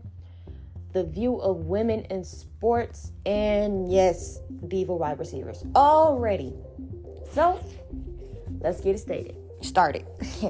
the 0.96 1.04
view 1.04 1.36
of 1.42 1.66
women 1.66 2.06
in 2.08 2.24
sports, 2.24 3.12
and 3.26 3.92
yes, 3.92 4.40
diva 4.66 4.96
wide 4.96 5.18
receivers. 5.18 5.62
Already. 5.74 6.54
So, 7.32 7.62
let's 8.60 8.80
get 8.80 8.94
it 8.94 9.00
stated. 9.00 9.36
Started. 9.60 10.06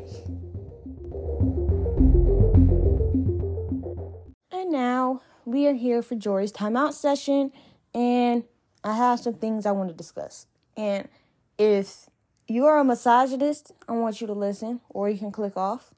And 4.52 4.72
now 4.72 5.20
we 5.44 5.66
are 5.66 5.74
here 5.74 6.00
for 6.02 6.14
Jory's 6.14 6.52
timeout 6.52 6.92
session, 6.92 7.52
and 7.92 8.44
I 8.82 8.96
have 8.96 9.20
some 9.20 9.34
things 9.34 9.66
I 9.66 9.72
want 9.72 9.90
to 9.90 9.94
discuss. 9.94 10.46
And 10.76 11.08
if 11.58 12.08
you 12.48 12.66
are 12.66 12.78
a 12.78 12.84
misogynist, 12.84 13.72
I 13.88 13.92
want 13.92 14.20
you 14.20 14.26
to 14.28 14.32
listen, 14.32 14.80
or 14.88 15.10
you 15.10 15.18
can 15.18 15.32
click 15.32 15.56
off. 15.56 15.92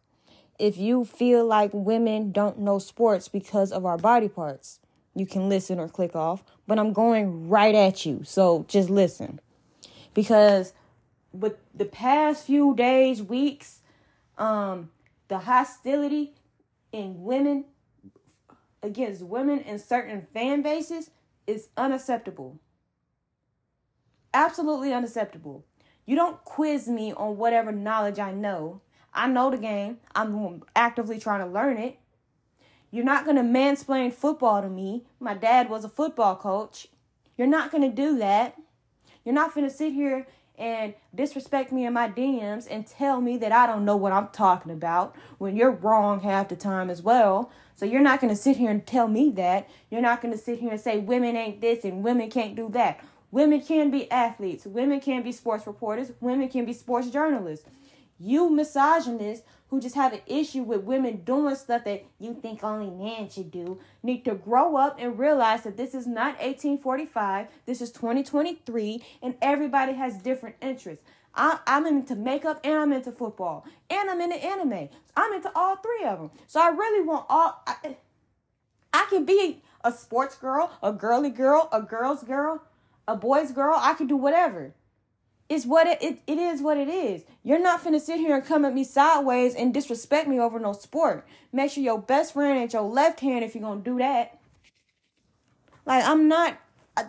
If 0.59 0.77
you 0.77 1.05
feel 1.05 1.45
like 1.47 1.71
women 1.73 2.33
don't 2.33 2.59
know 2.59 2.79
sports 2.79 3.29
because 3.29 3.71
of 3.71 3.87
our 3.87 3.97
body 3.97 4.29
parts, 4.29 4.81
you 5.15 5.27
can 5.27 5.49
listen 5.49 5.79
or 5.79 5.89
click 5.89 6.17
off. 6.17 6.43
But 6.67 6.79
I'm 6.79 6.93
going 6.93 7.49
right 7.49 7.75
at 7.75 8.05
you, 8.05 8.23
so 8.25 8.65
just 8.69 8.91
listen. 8.91 9.41
Because 10.15 10.73
with 11.33 11.55
the 11.75 11.85
past 11.85 12.47
few 12.47 12.75
days, 12.75 13.23
weeks, 13.23 13.81
um, 14.37 14.91
the 15.29 15.41
hostility 15.41 16.35
in 16.93 17.23
women 17.23 17.65
against 18.83 19.23
women 19.23 19.61
in 19.61 19.79
certain 19.79 20.27
fan 20.33 20.63
bases 20.63 21.11
is 21.47 21.69
unacceptable. 21.77 22.59
Absolutely 24.33 24.93
unacceptable. 24.93 25.65
You 26.07 26.17
don't 26.17 26.43
quiz 26.45 26.89
me 26.89 27.13
on 27.13 27.37
whatever 27.37 27.73
knowledge 27.73 28.19
I 28.19 28.33
know. 28.33 28.81
I 29.19 29.27
know 29.27 29.51
the 29.51 29.59
game. 29.59 29.99
I'm 30.15 30.63
actively 30.77 31.19
trying 31.19 31.41
to 31.41 31.53
learn 31.53 31.77
it. 31.77 31.99
You're 32.93 33.05
not 33.05 33.25
going 33.25 33.37
to 33.37 33.43
mansplain 33.43 34.13
football 34.13 34.63
to 34.63 34.69
me. 34.69 35.05
My 35.19 35.35
dad 35.35 35.69
was 35.69 35.85
a 35.85 35.89
football 35.89 36.37
coach. 36.37 36.87
You're 37.37 37.49
not 37.49 37.73
going 37.73 37.83
to 37.83 37.95
do 37.95 38.17
that. 38.19 38.57
You're 39.25 39.35
not 39.35 39.55
going 39.55 39.69
to 39.69 39.75
sit 39.75 39.93
here 39.93 40.27
and 40.57 40.95
disrespect 41.15 41.73
me 41.73 41.85
in 41.85 41.93
my 41.93 42.09
DMs 42.09 42.69
and 42.71 42.87
tell 42.87 43.21
me 43.21 43.37
that 43.39 43.53
I 43.53 43.67
don't 43.67 43.85
know 43.85 43.97
what 43.97 44.13
I'm 44.13 44.29
talking 44.29 44.73
about 44.73 45.17
when 45.39 45.57
you're 45.57 45.71
wrong 45.71 46.21
half 46.21 46.49
the 46.49 46.57
time 46.57 46.89
as 46.89 47.03
well. 47.03 47.51
So 47.75 47.87
you're 47.87 48.01
not 48.01 48.21
going 48.21 48.33
to 48.33 48.41
sit 48.41 48.57
here 48.57 48.71
and 48.71 48.87
tell 48.87 49.09
me 49.09 49.31
that. 49.33 49.69
You're 49.91 50.01
not 50.01 50.23
going 50.23 50.33
to 50.33 50.39
sit 50.39 50.61
here 50.61 50.71
and 50.71 50.81
say 50.81 50.99
women 50.99 51.37
ain't 51.37 51.61
this 51.61 51.85
and 51.85 52.05
women 52.05 52.31
can't 52.31 52.55
do 52.57 52.69
that. 52.71 53.05
Women 53.31 53.61
can 53.61 53.91
be 53.91 54.11
athletes. 54.11 54.65
Women 54.65 55.01
can 55.01 55.23
be 55.23 55.33
sports 55.33 55.67
reporters. 55.67 56.13
Women 56.21 56.49
can 56.49 56.65
be 56.65 56.73
sports 56.73 57.11
journalists. 57.11 57.69
You 58.19 58.51
misogynists 58.51 59.47
who 59.69 59.81
just 59.81 59.95
have 59.95 60.13
an 60.13 60.21
issue 60.27 60.63
with 60.63 60.83
women 60.83 61.23
doing 61.25 61.55
stuff 61.55 61.85
that 61.85 62.05
you 62.19 62.35
think 62.35 62.65
only 62.65 62.91
men 62.91 63.29
should 63.29 63.51
do 63.51 63.79
need 64.03 64.25
to 64.25 64.35
grow 64.35 64.77
up 64.77 64.97
and 64.99 65.19
realize 65.19 65.63
that 65.63 65.77
this 65.77 65.95
is 65.95 66.07
not 66.07 66.39
1845. 66.41 67.47
This 67.67 67.81
is 67.81 67.93
2023 67.93 69.03
and 69.23 69.35
everybody 69.43 69.93
has 69.93 70.19
different 70.19 70.57
interests. 70.61 71.05
I, 71.35 71.61
am 71.67 71.87
into 71.87 72.17
makeup 72.17 72.61
and 72.65 72.75
I'm 72.75 72.93
into 72.93 73.13
football 73.13 73.65
and 73.91 74.11
I'm 74.11 74.21
into 74.21 74.43
anime. 74.43 74.89
I'm 75.17 75.33
into 75.35 75.51
all 75.55 75.77
three 75.77 76.05
of 76.05 76.19
them. 76.19 76.31
So 76.47 76.61
I 76.61 76.69
really 76.69 77.07
want 77.07 77.27
all. 77.29 77.63
I, 77.67 77.97
I 78.93 79.07
can 79.11 79.25
be 79.25 79.63
a 79.85 79.93
sports 79.93 80.37
girl, 80.37 80.73
a 80.83 80.93
girly 80.93 81.31
girl, 81.31 81.69
a 81.71 81.83
girl's 81.83 82.25
girl, 82.25 82.63
a 83.07 83.15
boy's 83.15 83.53
girl. 83.53 83.79
I 83.79 83.95
can 83.95 84.07
do 84.07 84.17
whatever. 84.17 84.73
It's 85.49 85.65
what 85.65 85.87
it, 85.87 86.03
it, 86.03 86.21
it 86.27 86.39
is 86.39 86.61
what 86.61 86.77
it 86.77 86.89
is. 86.89 87.25
You're 87.43 87.59
not 87.59 87.83
finna 87.83 88.01
sit 88.01 88.21
here 88.21 88.37
and 88.37 88.45
come 88.45 88.65
at 88.65 88.75
me 88.75 88.85
sideways 88.85 89.55
and 89.55 89.73
disrespect 89.73 90.29
me 90.29 90.39
over 90.39 90.59
no 90.59 90.73
sport. 90.73 91.27
Make 91.53 91.71
sure 91.71 91.83
your 91.83 92.01
best 92.01 92.35
friend 92.35 92.63
at 92.63 92.73
your 92.75 92.83
left 92.83 93.21
hand 93.21 93.45
if 93.45 93.55
you're 93.55 93.63
gonna 93.63 93.81
do 93.81 93.99
that. 93.99 94.39
Like 95.87 96.05
I'm 96.05 96.29
not 96.29 96.59
I, 96.97 97.07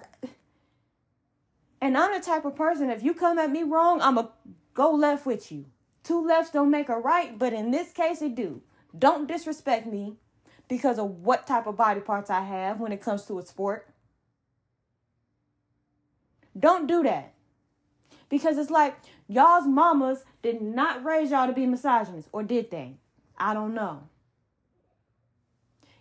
and 1.81 1.97
I'm 1.97 2.13
the 2.13 2.19
type 2.19 2.45
of 2.45 2.55
person, 2.55 2.89
if 2.89 3.03
you 3.03 3.13
come 3.13 3.37
at 3.39 3.51
me 3.51 3.63
wrong, 3.63 4.01
I'm 4.01 4.15
going 4.15 4.27
to 4.27 4.33
go 4.73 4.91
left 4.91 5.25
with 5.25 5.51
you. 5.51 5.65
Two 6.03 6.25
lefts 6.25 6.51
don't 6.51 6.71
make 6.71 6.89
a 6.89 6.97
right, 6.97 7.37
but 7.37 7.53
in 7.53 7.71
this 7.71 7.91
case, 7.91 8.21
it 8.21 8.35
do. 8.35 8.61
Don't 8.97 9.27
disrespect 9.27 9.87
me 9.87 10.15
because 10.67 10.99
of 10.99 11.09
what 11.23 11.47
type 11.47 11.67
of 11.67 11.77
body 11.77 12.01
parts 12.01 12.29
I 12.29 12.41
have 12.41 12.79
when 12.79 12.91
it 12.91 13.01
comes 13.01 13.25
to 13.25 13.39
a 13.39 13.45
sport. 13.45 13.87
Don't 16.57 16.87
do 16.87 17.03
that. 17.03 17.33
Because 18.29 18.57
it's 18.57 18.69
like 18.69 18.95
y'all's 19.27 19.67
mamas 19.67 20.23
did 20.41 20.61
not 20.61 21.03
raise 21.03 21.31
y'all 21.31 21.47
to 21.47 21.53
be 21.53 21.65
misogynists, 21.65 22.29
or 22.31 22.43
did 22.43 22.71
they? 22.71 22.95
I 23.37 23.53
don't 23.53 23.73
know. 23.73 24.03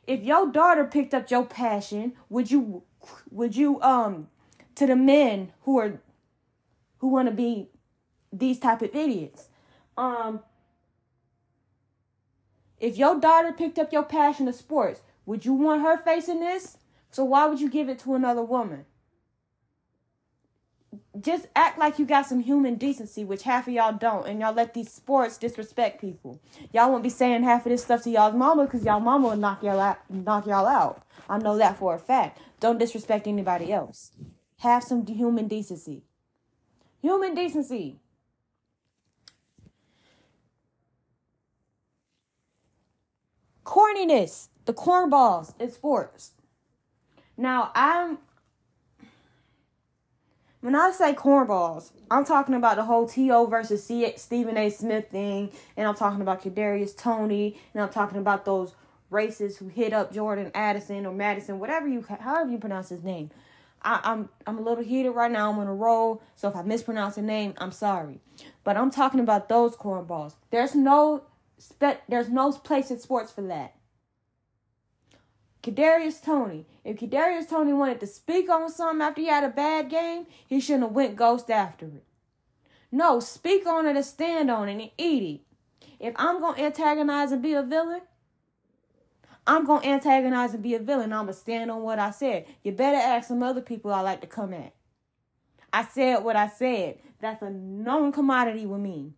If 0.07 0.23
your 0.23 0.51
daughter 0.51 0.85
picked 0.85 1.14
up 1.14 1.31
your 1.31 1.45
passion, 1.45 2.14
would 2.29 2.51
you 2.51 2.83
would 3.31 3.57
you 3.57 3.81
um 3.83 4.29
to 4.75 4.87
the 4.87 4.97
men 4.97 5.53
who 5.62 5.79
are 5.79 6.01
who 6.99 7.09
want 7.09 7.29
to 7.29 7.35
be 7.35 7.69
these 8.33 8.59
type 8.59 8.83
of 8.83 8.95
idiots. 8.95 9.49
Um 9.97 10.41
if 12.81 12.97
your 12.97 13.19
daughter 13.19 13.53
picked 13.53 13.79
up 13.79 13.93
your 13.93 14.05
passion 14.05 14.47
of 14.47 14.55
sports, 14.55 15.01
would 15.27 15.45
you 15.45 15.53
want 15.53 15.83
her 15.83 15.99
facing 15.99 16.41
this? 16.41 16.79
So 17.11 17.25
why 17.25 17.47
would 17.47 17.61
you 17.61 17.69
give 17.69 17.88
it 17.88 17.99
to 18.01 18.14
another 18.14 18.43
woman? 18.43 18.85
Just 21.21 21.47
act 21.57 21.79
like 21.79 21.99
you 21.99 22.05
got 22.05 22.27
some 22.27 22.41
human 22.41 22.75
decency, 22.75 23.25
which 23.25 23.43
half 23.43 23.67
of 23.67 23.73
y'all 23.73 23.93
don't, 23.93 24.27
and 24.27 24.41
y'all 24.41 24.53
let 24.53 24.75
these 24.75 24.93
sports 24.93 25.39
disrespect 25.39 26.01
people. 26.01 26.41
Y'all 26.73 26.91
won't 26.91 27.03
be 27.03 27.09
saying 27.09 27.45
half 27.45 27.65
of 27.65 27.71
this 27.71 27.83
stuff 27.83 28.03
to 28.03 28.11
y'all's 28.11 28.35
mama 28.35 28.65
because 28.65 28.85
y'all 28.85 29.01
mama 29.01 29.29
will 29.29 29.37
knock 29.37 29.63
y'all 29.63 29.81
out. 29.81 29.99
Knock 30.11 30.47
y'all 30.47 30.67
out. 30.67 31.03
I 31.29 31.39
know 31.39 31.57
that 31.57 31.79
for 31.79 31.95
a 31.95 31.99
fact. 31.99 32.41
Don't 32.61 32.79
disrespect 32.79 33.27
anybody 33.27 33.73
else. 33.73 34.13
Have 34.59 34.85
some 34.85 35.07
human 35.07 35.49
decency. 35.49 36.03
Human 37.01 37.35
decency. 37.35 38.01
Corniness, 43.65 44.49
the 44.65 44.75
cornballs 44.75 45.55
in 45.61 45.71
sports. 45.71 46.33
Now, 47.37 47.71
I'm 47.75 48.19
when 50.61 50.75
I 50.75 50.90
say 50.90 51.12
cornballs, 51.14 51.92
I'm 52.11 52.25
talking 52.25 52.55
about 52.55 52.77
the 52.77 52.85
whole 52.85 53.09
T.O. 53.09 53.47
versus 53.47 53.85
C- 53.85 54.12
Stephen 54.16 54.57
A. 54.57 54.71
Smith 54.71 55.09
thing, 55.11 55.51
and 55.77 55.87
I'm 55.87 55.94
talking 55.94 56.21
about 56.21 56.42
Kadarius 56.42 56.97
Toney, 56.97 57.59
and 57.73 57.83
I'm 57.83 57.90
talking 57.90 58.18
about 58.18 58.44
those 58.44 58.75
racists 59.12 59.59
who 59.59 59.68
hit 59.68 59.92
up 59.92 60.12
Jordan 60.12 60.51
Addison 60.55 61.07
or 61.07 61.12
Madison, 61.14 61.59
whatever 61.61 61.87
you, 61.88 62.05
however 62.21 62.51
you 62.51 62.59
pronounce 62.59 62.88
his 62.88 63.05
name. 63.05 63.31
I, 63.83 64.01
I'm 64.03 64.29
I'm 64.47 64.59
a 64.59 64.61
little 64.61 64.83
heated 64.83 65.11
right 65.12 65.31
now. 65.31 65.51
I'm 65.53 65.59
on 65.61 65.68
a 65.68 65.75
roll, 65.75 66.21
so 66.35 66.49
if 66.49 66.57
I 66.57 66.62
mispronounce 66.62 67.16
a 67.16 67.23
name, 67.23 67.55
I'm 67.59 67.71
sorry. 67.71 68.21
But 68.64 68.77
I'm 68.77 68.90
talking 68.90 69.21
about 69.21 69.49
those 69.49 69.77
cornballs. 69.77 70.35
There's 70.51 70.75
no 70.75 71.23
spe- 71.59 72.03
there's 72.09 72.29
no 72.29 72.51
place 72.51 72.90
in 72.90 72.99
sports 72.99 73.31
for 73.31 73.42
that. 73.42 73.75
Kadarius 75.69 76.23
Toney. 76.23 76.67
If 76.85 76.97
Kadarius 76.97 77.49
Toney 77.49 77.73
wanted 77.73 78.01
to 78.01 78.07
speak 78.07 78.49
on 78.49 78.71
something 78.71 79.03
after 79.03 79.21
he 79.21 79.27
had 79.27 79.45
a 79.45 79.49
bad 79.49 79.91
game, 79.91 80.27
he 80.47 80.61
shouldn't 80.61 80.85
have 80.85 80.93
went 80.93 81.17
ghost 81.17 81.51
after 81.51 81.87
it. 81.87 82.05
No, 82.91 83.21
speak 83.21 83.67
on 83.67 83.87
it 83.87 83.97
and 83.97 84.05
stand 84.05 84.51
on 84.51 84.69
it 84.69 84.73
and 84.73 84.91
eat 84.97 85.23
it. 85.23 85.41
If 86.01 86.15
I'm 86.17 86.41
gonna 86.41 86.63
antagonize 86.63 87.33
and 87.33 87.43
be 87.43 87.53
a 87.53 87.63
villain, 87.63 88.03
I'm 89.47 89.65
gonna 89.65 89.87
antagonize 89.87 90.55
and 90.55 90.63
be 90.63 90.75
a 90.75 90.79
villain. 90.79 91.13
I'm 91.13 91.25
gonna 91.25 91.33
stand 91.33 91.71
on 91.71 91.83
what 91.83 91.99
I 91.99 92.11
said. 92.11 92.47
You 92.63 92.73
better 92.73 92.99
ask 92.99 93.29
some 93.29 93.43
other 93.43 93.61
people 93.61 93.93
I 93.93 94.01
like 94.01 94.21
to 94.23 94.27
come 94.27 94.55
at. 94.55 94.75
I 95.73 95.85
said 95.85 96.25
what 96.25 96.37
I 96.37 96.49
said. 96.49 96.99
That's 97.21 97.43
a 97.43 97.51
known 97.51 98.13
commodity 98.13 98.65
with 98.65 98.81
me. 98.81 99.13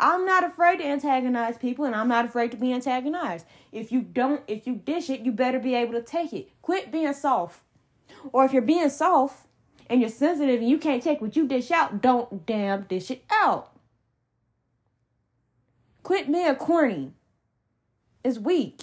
I'm 0.00 0.24
not 0.24 0.44
afraid 0.44 0.78
to 0.78 0.86
antagonize 0.86 1.58
people 1.58 1.84
and 1.84 1.94
I'm 1.94 2.08
not 2.08 2.24
afraid 2.24 2.52
to 2.52 2.56
be 2.56 2.72
antagonized. 2.72 3.46
If 3.72 3.90
you 3.90 4.00
don't, 4.02 4.42
if 4.46 4.66
you 4.66 4.76
dish 4.76 5.10
it, 5.10 5.20
you 5.20 5.32
better 5.32 5.58
be 5.58 5.74
able 5.74 5.94
to 5.94 6.02
take 6.02 6.32
it. 6.32 6.50
Quit 6.62 6.92
being 6.92 7.12
soft. 7.12 7.60
Or 8.32 8.44
if 8.44 8.52
you're 8.52 8.62
being 8.62 8.90
soft 8.90 9.46
and 9.90 10.00
you're 10.00 10.10
sensitive 10.10 10.60
and 10.60 10.68
you 10.68 10.78
can't 10.78 11.02
take 11.02 11.20
what 11.20 11.36
you 11.36 11.48
dish 11.48 11.70
out, 11.70 12.00
don't 12.00 12.46
damn 12.46 12.82
dish 12.82 13.10
it 13.10 13.24
out. 13.30 13.72
Quit 16.02 16.30
being 16.30 16.54
corny. 16.54 17.12
It's 18.22 18.38
weak. 18.38 18.82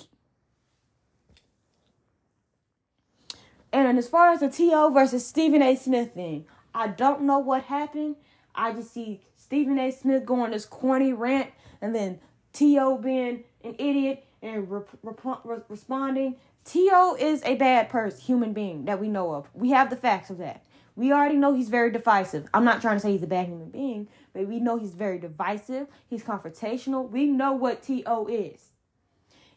And 3.72 3.98
as 3.98 4.08
far 4.08 4.32
as 4.32 4.40
the 4.40 4.50
T.O. 4.50 4.92
versus 4.92 5.26
Stephen 5.28 5.62
A. 5.62 5.76
Smith 5.76 6.14
thing, 6.14 6.46
I 6.74 6.88
don't 6.88 7.22
know 7.24 7.40
what 7.40 7.64
happened. 7.64 8.16
I 8.54 8.72
just 8.72 8.94
see 8.94 9.22
Stephen 9.46 9.78
A. 9.78 9.92
Smith 9.92 10.26
going 10.26 10.50
this 10.50 10.66
corny 10.66 11.14
rant, 11.14 11.52
and 11.80 11.94
then 11.94 12.20
T.O. 12.52 12.98
being 12.98 13.44
an 13.64 13.76
idiot 13.78 14.26
and 14.42 14.72
re- 14.72 14.82
re- 15.04 15.58
responding. 15.70 16.38
T.O. 16.64 17.16
is 17.20 17.44
a 17.44 17.54
bad 17.54 17.88
person, 17.88 18.20
human 18.22 18.54
being 18.54 18.86
that 18.86 19.00
we 19.00 19.08
know 19.08 19.36
of. 19.36 19.48
We 19.54 19.70
have 19.70 19.92
the 19.92 19.96
facts 19.96 20.32
of 20.32 20.40
that. 20.40 20.66
We 20.96 21.14
already 21.14 21.36
know 21.36 21.54
he's 21.54 21.70
very 21.70 21.92
divisive. 21.92 22.48
I'm 22.56 22.66
not 22.66 22.82
trying 22.82 22.96
to 22.96 23.00
say 23.02 23.12
he's 23.12 23.22
a 23.22 23.28
bad 23.28 23.46
human 23.46 23.70
being, 23.70 24.08
but 24.34 24.48
we 24.48 24.60
know 24.60 24.80
he's 24.80 24.96
very 24.96 25.20
divisive. 25.20 25.90
He's 26.08 26.24
confrontational. 26.24 27.08
We 27.08 27.28
know 27.28 27.54
what 27.54 27.84
T.O. 27.84 28.26
is. 28.26 28.70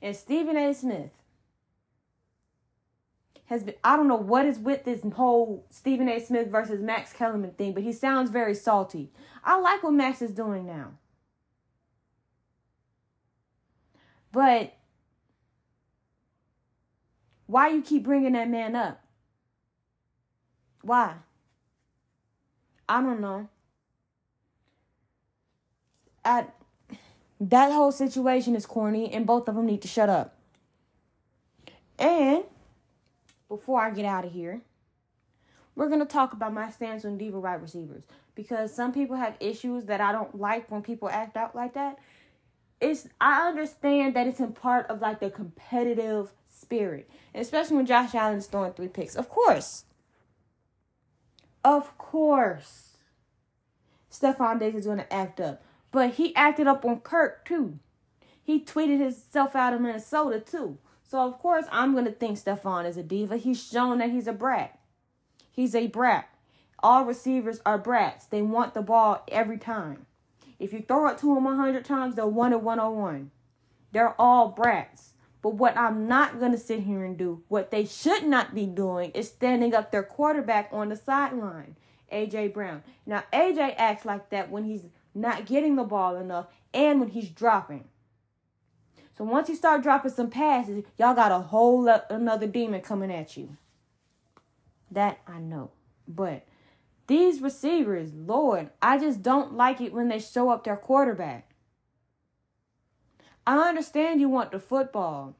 And 0.02 0.14
Stephen 0.14 0.58
A. 0.58 0.74
Smith 0.74 1.12
has 3.48 3.62
been 3.62 3.74
I 3.82 3.96
don't 3.96 4.08
know 4.08 4.16
what 4.16 4.46
is 4.46 4.58
with 4.58 4.84
this 4.84 5.00
whole 5.14 5.64
Stephen 5.70 6.08
A. 6.08 6.20
Smith 6.20 6.48
versus 6.48 6.80
Max 6.80 7.12
Kellerman 7.12 7.52
thing, 7.52 7.72
but 7.72 7.82
he 7.82 7.92
sounds 7.92 8.30
very 8.30 8.54
salty. 8.54 9.10
I 9.42 9.58
like 9.58 9.82
what 9.82 9.94
Max 9.94 10.20
is 10.20 10.32
doing 10.32 10.66
now. 10.66 10.92
But 14.32 14.74
why 17.46 17.68
you 17.68 17.80
keep 17.80 18.04
bringing 18.04 18.32
that 18.32 18.50
man 18.50 18.76
up? 18.76 19.02
Why? 20.82 21.14
I 22.86 23.00
don't 23.00 23.20
know. 23.20 23.48
I, 26.22 26.46
that 27.40 27.72
whole 27.72 27.92
situation 27.92 28.54
is 28.54 28.66
corny, 28.66 29.10
and 29.10 29.26
both 29.26 29.48
of 29.48 29.54
them 29.54 29.64
need 29.64 29.80
to 29.82 29.88
shut 29.88 30.10
up. 30.10 30.36
And 31.98 32.44
before 33.48 33.80
I 33.80 33.90
get 33.90 34.04
out 34.04 34.24
of 34.24 34.32
here, 34.32 34.60
we're 35.74 35.88
going 35.88 36.00
to 36.00 36.06
talk 36.06 36.32
about 36.32 36.52
my 36.52 36.70
stance 36.70 37.04
on 37.04 37.18
diva 37.18 37.38
wide 37.38 37.62
receivers 37.62 38.02
because 38.34 38.74
some 38.74 38.92
people 38.92 39.16
have 39.16 39.36
issues 39.40 39.84
that 39.84 40.00
I 40.00 40.12
don't 40.12 40.38
like 40.38 40.70
when 40.70 40.82
people 40.82 41.08
act 41.08 41.36
out 41.36 41.54
like 41.54 41.74
that. 41.74 41.98
It's 42.80 43.08
I 43.20 43.48
understand 43.48 44.14
that 44.14 44.26
it's 44.26 44.40
in 44.40 44.52
part 44.52 44.86
of 44.86 45.00
like 45.00 45.20
the 45.20 45.30
competitive 45.30 46.32
spirit, 46.48 47.10
especially 47.34 47.76
when 47.76 47.86
Josh 47.86 48.14
Allen's 48.14 48.46
throwing 48.46 48.72
three 48.72 48.88
picks. 48.88 49.16
Of 49.16 49.28
course. 49.28 49.84
Of 51.64 51.96
course. 51.98 52.96
Stefon 54.10 54.58
Diggs 54.58 54.80
is 54.80 54.86
going 54.86 54.98
to 54.98 55.12
act 55.12 55.40
up. 55.40 55.62
But 55.90 56.14
he 56.14 56.34
acted 56.34 56.66
up 56.66 56.84
on 56.84 57.00
Kirk 57.00 57.44
too. 57.44 57.78
He 58.42 58.60
tweeted 58.60 59.00
himself 59.00 59.54
out 59.54 59.74
of 59.74 59.80
Minnesota 59.80 60.40
too. 60.40 60.78
So 61.08 61.20
of 61.20 61.38
course 61.38 61.64
I'm 61.72 61.94
gonna 61.94 62.12
think 62.12 62.38
Stefon 62.38 62.86
is 62.86 62.98
a 62.98 63.02
diva. 63.02 63.38
He's 63.38 63.66
shown 63.66 63.96
that 63.98 64.10
he's 64.10 64.26
a 64.26 64.32
brat. 64.34 64.78
He's 65.50 65.74
a 65.74 65.86
brat. 65.86 66.28
All 66.80 67.06
receivers 67.06 67.60
are 67.64 67.78
brats. 67.78 68.26
They 68.26 68.42
want 68.42 68.74
the 68.74 68.82
ball 68.82 69.24
every 69.28 69.56
time. 69.56 70.04
If 70.58 70.74
you 70.74 70.84
throw 70.86 71.08
it 71.08 71.16
to 71.18 71.34
them 71.34 71.46
a 71.46 71.56
hundred 71.56 71.86
times, 71.86 72.14
they'll 72.14 72.30
want 72.30 72.52
it 72.52 72.60
one 72.60 72.78
on 72.78 72.96
one. 72.96 73.30
They're 73.90 74.20
all 74.20 74.50
brats. 74.50 75.14
But 75.40 75.54
what 75.54 75.78
I'm 75.78 76.08
not 76.08 76.40
gonna 76.40 76.58
sit 76.58 76.80
here 76.80 77.02
and 77.02 77.16
do, 77.16 77.42
what 77.48 77.70
they 77.70 77.86
should 77.86 78.24
not 78.24 78.54
be 78.54 78.66
doing, 78.66 79.10
is 79.12 79.28
standing 79.28 79.74
up 79.74 79.90
their 79.90 80.02
quarterback 80.02 80.68
on 80.72 80.90
the 80.90 80.96
sideline, 80.96 81.76
AJ 82.12 82.52
Brown. 82.52 82.82
Now 83.06 83.24
AJ 83.32 83.76
acts 83.78 84.04
like 84.04 84.28
that 84.28 84.50
when 84.50 84.64
he's 84.64 84.84
not 85.14 85.46
getting 85.46 85.76
the 85.76 85.84
ball 85.84 86.16
enough 86.16 86.48
and 86.74 87.00
when 87.00 87.08
he's 87.08 87.30
dropping. 87.30 87.84
So 89.18 89.24
once 89.24 89.48
you 89.48 89.56
start 89.56 89.82
dropping 89.82 90.12
some 90.12 90.30
passes, 90.30 90.84
y'all 90.96 91.12
got 91.12 91.32
a 91.32 91.40
whole 91.40 91.82
lot, 91.82 92.06
another 92.08 92.46
demon 92.46 92.80
coming 92.82 93.10
at 93.12 93.36
you. 93.36 93.56
That 94.92 95.18
I 95.26 95.40
know. 95.40 95.72
But 96.06 96.46
these 97.08 97.42
receivers, 97.42 98.14
Lord, 98.14 98.70
I 98.80 98.96
just 98.96 99.20
don't 99.20 99.54
like 99.54 99.80
it 99.80 99.92
when 99.92 100.08
they 100.08 100.20
show 100.20 100.50
up 100.50 100.62
their 100.62 100.76
quarterback. 100.76 101.50
I 103.44 103.68
understand 103.68 104.20
you 104.20 104.28
want 104.28 104.52
the 104.52 104.60
football. 104.60 105.34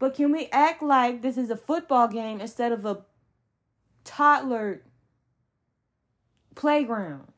But 0.00 0.14
can 0.14 0.32
we 0.32 0.48
act 0.50 0.82
like 0.82 1.22
this 1.22 1.38
is 1.38 1.50
a 1.50 1.56
football 1.56 2.08
game 2.08 2.40
instead 2.40 2.72
of 2.72 2.84
a 2.84 3.04
toddler 4.02 4.82
playground? 6.56 7.28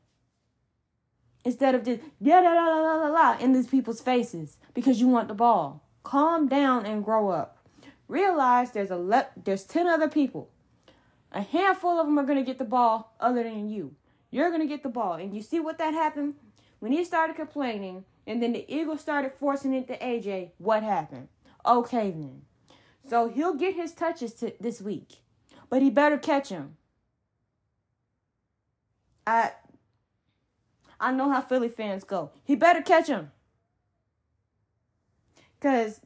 Instead 1.45 1.75
of 1.75 1.83
just 1.83 2.01
yeah 2.19 2.39
la 2.39 2.51
la 2.51 2.79
la 2.79 2.95
la 2.95 3.07
la 3.07 3.37
in 3.39 3.53
these 3.53 3.67
people's 3.67 4.01
faces 4.01 4.57
because 4.73 4.99
you 4.99 5.07
want 5.07 5.27
the 5.27 5.33
ball. 5.33 5.83
Calm 6.03 6.47
down 6.47 6.85
and 6.85 7.03
grow 7.03 7.29
up. 7.29 7.57
Realize 8.07 8.71
there's 8.71 8.91
a 8.91 8.97
le- 8.97 9.27
there's 9.43 9.63
ten 9.63 9.87
other 9.87 10.09
people. 10.09 10.49
A 11.31 11.41
handful 11.41 11.99
of 11.99 12.07
them 12.07 12.17
are 12.17 12.25
gonna 12.25 12.43
get 12.43 12.57
the 12.57 12.65
ball 12.65 13.13
other 13.19 13.43
than 13.43 13.69
you. 13.69 13.95
You're 14.31 14.51
gonna 14.51 14.65
get 14.65 14.83
the 14.83 14.89
ball, 14.89 15.13
and 15.13 15.35
you 15.35 15.41
see 15.41 15.59
what 15.59 15.77
that 15.77 15.93
happened 15.93 16.35
when 16.79 16.91
he 16.91 17.03
started 17.03 17.35
complaining, 17.35 18.05
and 18.25 18.41
then 18.41 18.53
the 18.53 18.65
Eagles 18.73 19.01
started 19.01 19.33
forcing 19.33 19.73
it 19.73 19.87
to 19.87 19.97
AJ. 19.97 20.51
What 20.57 20.83
happened? 20.83 21.27
Okay 21.65 22.11
then. 22.11 22.41
So 23.07 23.29
he'll 23.29 23.55
get 23.55 23.75
his 23.75 23.93
touches 23.93 24.33
to 24.35 24.53
this 24.59 24.81
week, 24.81 25.17
but 25.69 25.81
he 25.81 25.89
better 25.89 26.17
catch 26.17 26.49
him. 26.49 26.77
I 29.25 29.51
I 30.99 31.11
know 31.11 31.31
how 31.31 31.41
Philly 31.41 31.69
fans 31.69 32.03
go. 32.03 32.31
He 32.43 32.55
better 32.55 32.81
catch 32.81 33.07
him. 33.07 33.31
Cause 35.61 36.01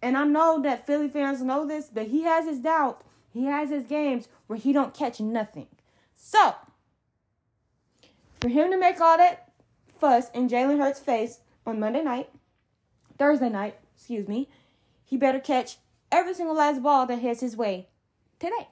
and 0.00 0.16
I 0.16 0.24
know 0.24 0.60
that 0.62 0.86
Philly 0.86 1.08
fans 1.08 1.42
know 1.42 1.66
this, 1.66 1.88
but 1.92 2.08
he 2.08 2.22
has 2.22 2.44
his 2.46 2.58
doubts. 2.58 3.04
He 3.32 3.44
has 3.46 3.70
his 3.70 3.86
games 3.86 4.28
where 4.46 4.58
he 4.58 4.72
don't 4.72 4.92
catch 4.92 5.20
nothing. 5.20 5.68
So 6.14 6.54
for 8.40 8.48
him 8.48 8.70
to 8.70 8.76
make 8.76 9.00
all 9.00 9.16
that 9.16 9.52
fuss 9.98 10.30
in 10.30 10.48
Jalen 10.48 10.78
Hurts' 10.78 11.00
face 11.00 11.40
on 11.64 11.78
Monday 11.80 12.02
night, 12.02 12.28
Thursday 13.18 13.48
night, 13.48 13.78
excuse 13.94 14.26
me, 14.26 14.48
he 15.04 15.16
better 15.16 15.38
catch 15.38 15.76
every 16.10 16.34
single 16.34 16.56
last 16.56 16.82
ball 16.82 17.06
that 17.06 17.20
hits 17.20 17.40
his 17.40 17.56
way 17.56 17.88
today. 18.38 18.68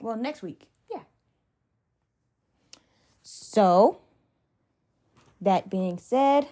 Well, 0.00 0.16
next 0.16 0.42
week. 0.42 0.68
So, 3.42 4.00
that 5.40 5.70
being 5.70 5.96
said, 5.96 6.46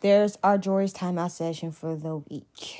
there's 0.00 0.36
our 0.44 0.58
Jory's 0.58 0.92
timeout 0.92 1.30
session 1.30 1.72
for 1.72 1.96
the 1.96 2.18
week. 2.18 2.78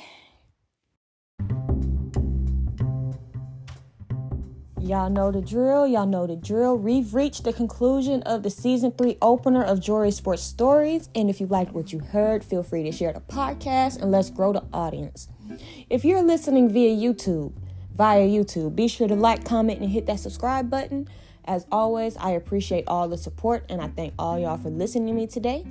Y'all 4.79 5.09
know 5.09 5.31
the 5.31 5.41
drill. 5.41 5.87
Y'all 5.87 6.05
know 6.05 6.27
the 6.27 6.35
drill. 6.35 6.77
We've 6.77 7.15
reached 7.15 7.45
the 7.45 7.51
conclusion 7.51 8.21
of 8.23 8.43
the 8.43 8.51
season 8.51 8.91
three 8.91 9.17
opener 9.19 9.63
of 9.63 9.81
Jory 9.81 10.11
Sports 10.11 10.43
Stories. 10.43 11.09
And 11.15 11.31
if 11.31 11.41
you 11.41 11.47
liked 11.47 11.73
what 11.73 11.91
you 11.91 11.99
heard, 11.99 12.43
feel 12.43 12.61
free 12.61 12.83
to 12.83 12.91
share 12.91 13.11
the 13.11 13.21
podcast 13.21 13.99
and 13.99 14.11
let's 14.11 14.29
grow 14.29 14.53
the 14.53 14.63
audience. 14.71 15.29
If 15.89 16.05
you're 16.05 16.21
listening 16.21 16.69
via 16.71 16.95
YouTube, 16.95 17.53
via 17.95 18.27
YouTube. 18.27 18.75
Be 18.75 18.87
sure 18.87 19.07
to 19.07 19.15
like, 19.15 19.43
comment, 19.45 19.81
and 19.81 19.89
hit 19.89 20.05
that 20.05 20.19
subscribe 20.19 20.69
button. 20.69 21.07
As 21.45 21.65
always, 21.71 22.15
I 22.17 22.31
appreciate 22.31 22.85
all 22.87 23.07
the 23.07 23.17
support 23.17 23.65
and 23.69 23.81
I 23.81 23.87
thank 23.89 24.13
all 24.17 24.39
y'all 24.39 24.57
for 24.57 24.69
listening 24.69 25.07
to 25.07 25.13
me 25.13 25.27
today. 25.27 25.65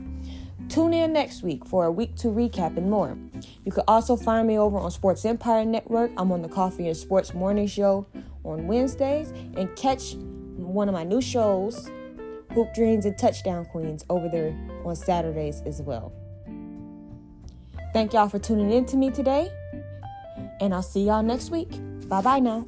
Tune 0.68 0.94
in 0.94 1.12
next 1.12 1.42
week 1.42 1.66
for 1.66 1.84
a 1.84 1.90
week 1.90 2.14
to 2.16 2.28
recap 2.28 2.76
and 2.76 2.90
more. 2.90 3.16
You 3.64 3.72
can 3.72 3.84
also 3.88 4.16
find 4.16 4.46
me 4.46 4.58
over 4.58 4.78
on 4.78 4.90
Sports 4.90 5.24
Empire 5.24 5.64
Network. 5.64 6.10
I'm 6.16 6.32
on 6.32 6.42
the 6.42 6.48
Coffee 6.48 6.86
and 6.88 6.96
Sports 6.96 7.34
Morning 7.34 7.66
Show 7.66 8.06
on 8.44 8.66
Wednesdays 8.66 9.30
and 9.56 9.74
catch 9.76 10.14
one 10.56 10.88
of 10.88 10.94
my 10.94 11.04
new 11.04 11.20
shows, 11.20 11.90
Hoop 12.54 12.72
Dreams 12.74 13.04
and 13.04 13.16
Touchdown 13.18 13.64
Queens, 13.66 14.04
over 14.08 14.28
there 14.28 14.56
on 14.84 14.96
Saturdays 14.96 15.62
as 15.66 15.82
well. 15.82 16.12
Thank 17.92 18.14
y'all 18.14 18.28
for 18.28 18.38
tuning 18.38 18.70
in 18.72 18.86
to 18.86 18.96
me 18.96 19.10
today, 19.10 19.50
and 20.60 20.72
I'll 20.72 20.82
see 20.82 21.04
y'all 21.04 21.22
next 21.22 21.50
week. 21.50 21.70
Bye 22.08 22.22
bye 22.22 22.38
now. 22.38 22.66